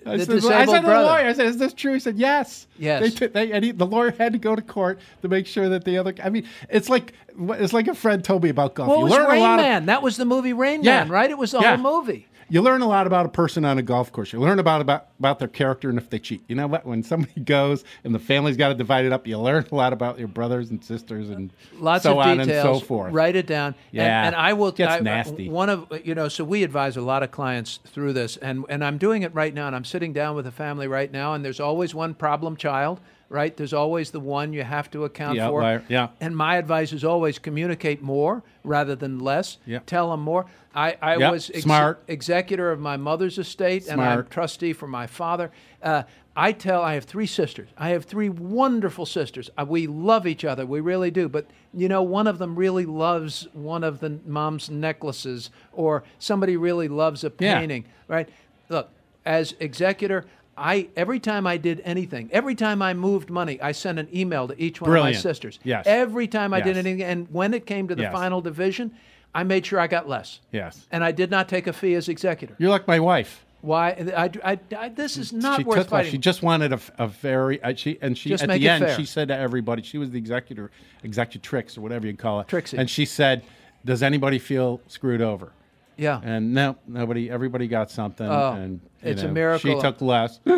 [0.07, 2.15] I The said, I said to the lawyer, I said, "Is this true?" He said,
[2.17, 3.15] "Yes." Yes.
[3.19, 5.83] They they, and he, the lawyer had to go to court to make sure that
[5.83, 6.13] the other.
[6.23, 7.13] I mean, it's like
[7.49, 8.87] it's like a friend told me about golf.
[8.89, 9.85] Well, it you was Rain a lot of- Man.
[9.87, 10.99] that was the movie Rain Yeah.
[10.99, 11.29] Man, right?
[11.29, 11.77] It was the Yeah.
[11.77, 12.27] whole movie.
[12.49, 14.31] You learn a lot about a person on a golf course.
[14.33, 16.43] You learn about about, about their character and if they cheat.
[16.47, 16.85] You know what?
[16.85, 19.93] When somebody goes and the family's got to divide it up, you learn a lot
[19.93, 22.65] about your brothers and sisters and Lots so of on details.
[22.65, 23.13] and so forth.
[23.13, 23.67] Write it down.
[23.67, 24.27] And- Yeah.
[24.27, 24.71] And, I will.
[24.71, 25.49] Gets I- nasty.
[25.49, 26.27] One of you know.
[26.27, 29.53] So we advise a lot of clients through this, and and I'm doing it right
[29.53, 29.67] now.
[29.67, 32.99] And I'm sitting down with a family right now, and there's always one problem child.
[33.27, 35.59] Right, there's always the one you have to account Yeah, for.
[35.61, 36.09] outlier, yeah.
[36.21, 39.57] And my advice is always communicate more rather than less.
[39.65, 39.79] Yeah.
[39.87, 40.45] Tell them more.
[40.75, 42.03] I, I was ex- smart.
[42.07, 45.49] executor of my mother's estate, and I'm trustee for my father.
[45.81, 46.03] Uh,
[46.35, 47.69] I tell I have three sisters.
[47.77, 49.49] I have three wonderful sisters.
[49.57, 50.65] Uh, we love each other.
[50.65, 51.27] We really do.
[51.27, 56.57] But you know, one of them really loves one of the mom's necklaces, or somebody
[56.57, 57.59] really loves a Yeah.
[57.59, 57.85] painting.
[58.07, 58.29] Right?
[58.69, 58.89] Look,
[59.25, 60.25] as executor.
[60.57, 64.47] I every time I did anything, every time I moved money, I sent an email
[64.47, 65.59] to each one of my sisters.
[65.63, 65.85] Yes.
[65.87, 68.13] Every time I did anything, and when it came to the Yes.
[68.13, 68.91] final division,
[69.33, 70.39] I made sure I got less.
[70.51, 70.87] Yes.
[70.91, 72.55] And I did not take a fee as executor.
[72.57, 73.45] You're like my wife.
[73.61, 73.89] Why?
[74.15, 76.11] I, I, I, this is not she worth took, fighting.
[76.11, 78.95] She just wanted a, a very uh, she and she Just at the end fair.
[78.95, 80.69] she said to everybody she was the executor
[81.03, 82.77] executrix or whatever you call it Trixie.
[82.77, 83.43] and she said
[83.83, 85.51] does anybody feel screwed over
[85.97, 86.21] Yeah.
[86.23, 88.27] And no, nobody, everybody got something.
[88.27, 89.75] Oh, and it's a miracle.
[89.75, 90.39] She took less.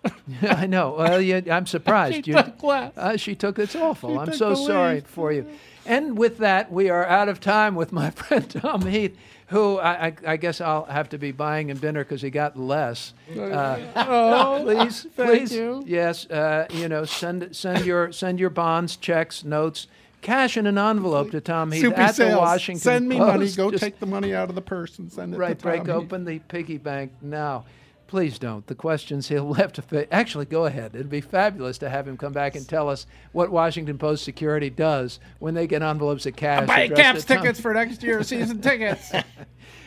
[0.42, 0.96] I know.
[0.98, 2.24] Well, you, I'm surprised.
[2.24, 2.92] She you, took less.
[2.96, 3.58] Uh, she took.
[3.58, 4.18] It's awful.
[4.18, 5.06] I'm so sorry lead.
[5.06, 5.46] for you.
[5.86, 9.16] And with that, we are out of time with my friend Tom Heath,
[9.48, 12.58] who I, I, I guess I'll have to be buying him dinner because he got
[12.58, 13.14] less.
[13.36, 15.82] Uh, oh, please, thank please, you.
[15.86, 16.26] yes.
[16.26, 19.86] Uh, you know, send send your send your bonds, checks, notes,
[20.20, 22.32] cash in an envelope to Tom Heath Soupy at sales.
[22.32, 23.26] the Washington Send me Post.
[23.28, 23.50] money.
[23.52, 25.70] Go Just- take the money out of the purse and send it Right, to Tom
[25.70, 25.90] break Heath.
[25.90, 27.64] open the piggy bank now.
[28.06, 28.66] Please don't.
[28.66, 30.12] The questions he'll have to.
[30.12, 30.96] Actually, go ahead.
[30.96, 34.68] It'd be fabulous to have him come back and tell us what Washington Post security
[34.68, 36.66] does when they get envelopes of cash.
[36.66, 39.12] Buy addressed Caps tickets for next year's season tickets.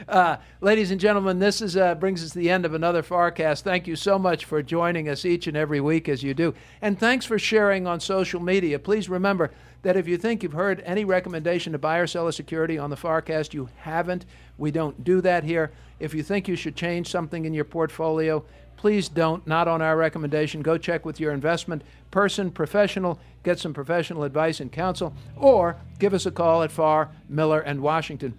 [0.07, 3.61] Uh, ladies and gentlemen, this is uh, brings us to the end of another FarrCast.
[3.61, 6.99] Thank you so much for joining us each and every week as you do, and
[6.99, 8.79] thanks for sharing on social media.
[8.79, 9.51] Please remember
[9.84, 12.89] that if you think you've heard any recommendation to buy or sell a security on
[12.89, 14.25] the FarrCast, you haven't.
[14.57, 15.71] We don't do that here.
[15.99, 18.43] If you think you should change something in your portfolio,
[18.77, 19.45] please don't.
[19.45, 20.61] Not on our recommendation.
[20.61, 26.13] Go check with your investment person, professional, get some professional advice and counsel, or give
[26.13, 28.36] us a call at Farr, Miller, and Washington.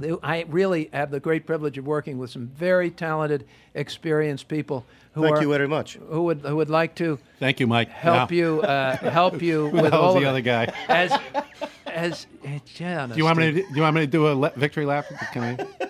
[0.00, 3.44] They- I really have the great privilege of working with some very talented,
[3.74, 5.94] experienced people who Thank are you very much.
[6.08, 7.88] who would who would like to Thank you, Mike.
[7.90, 8.36] help Yeah.
[8.38, 10.30] you uh, help you Who with hell all is of the it.
[10.30, 10.72] other guy?
[10.88, 11.12] as
[11.86, 12.26] as
[12.78, 13.62] yeah, Do you want me to?
[13.62, 15.06] Do you want me to do a le- victory lap?
[15.32, 15.86] Can I?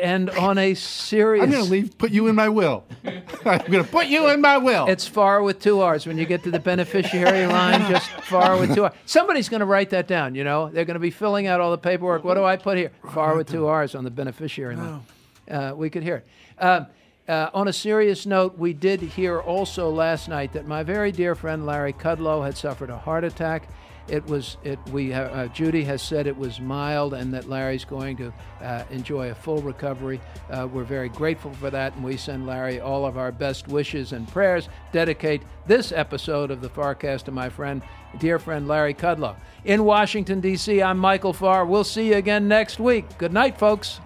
[0.00, 1.98] And on a serious I'm going to leave.
[1.98, 2.84] Put you in my will.
[3.04, 4.86] I'm going to put you in my will.
[4.86, 6.06] It's Farr with two R's.
[6.06, 8.94] When you get to the beneficiary line, just Farr with two R's.
[9.06, 10.70] Somebody's going to write that down, you know?
[10.70, 12.24] They're going to be filling out all the paperwork.
[12.24, 12.92] What do I put here?
[13.12, 15.02] Farr with two R's on the beneficiary line.
[15.50, 16.26] Uh, we could hear it.
[16.62, 16.86] Um,
[17.28, 21.36] uh, on a serious note, we did hear also last night that my very dear
[21.36, 23.68] friend Larry Kudlow had suffered a heart attack.
[24.08, 24.78] It was it.
[24.90, 29.30] We uh, Judy has said it was mild, and that Larry's going to uh, enjoy
[29.30, 30.20] a full recovery.
[30.50, 34.12] Uh, we're very grateful for that, and we send Larry all of our best wishes
[34.12, 34.68] and prayers.
[34.92, 37.82] Dedicate this episode of the FarrCast to my friend,
[38.18, 39.36] dear friend Larry Kudlow.
[39.64, 41.64] In Washington D.C., I'm Michael Farr.
[41.64, 43.06] We'll see you again next week.
[43.18, 44.00] Good night, folks.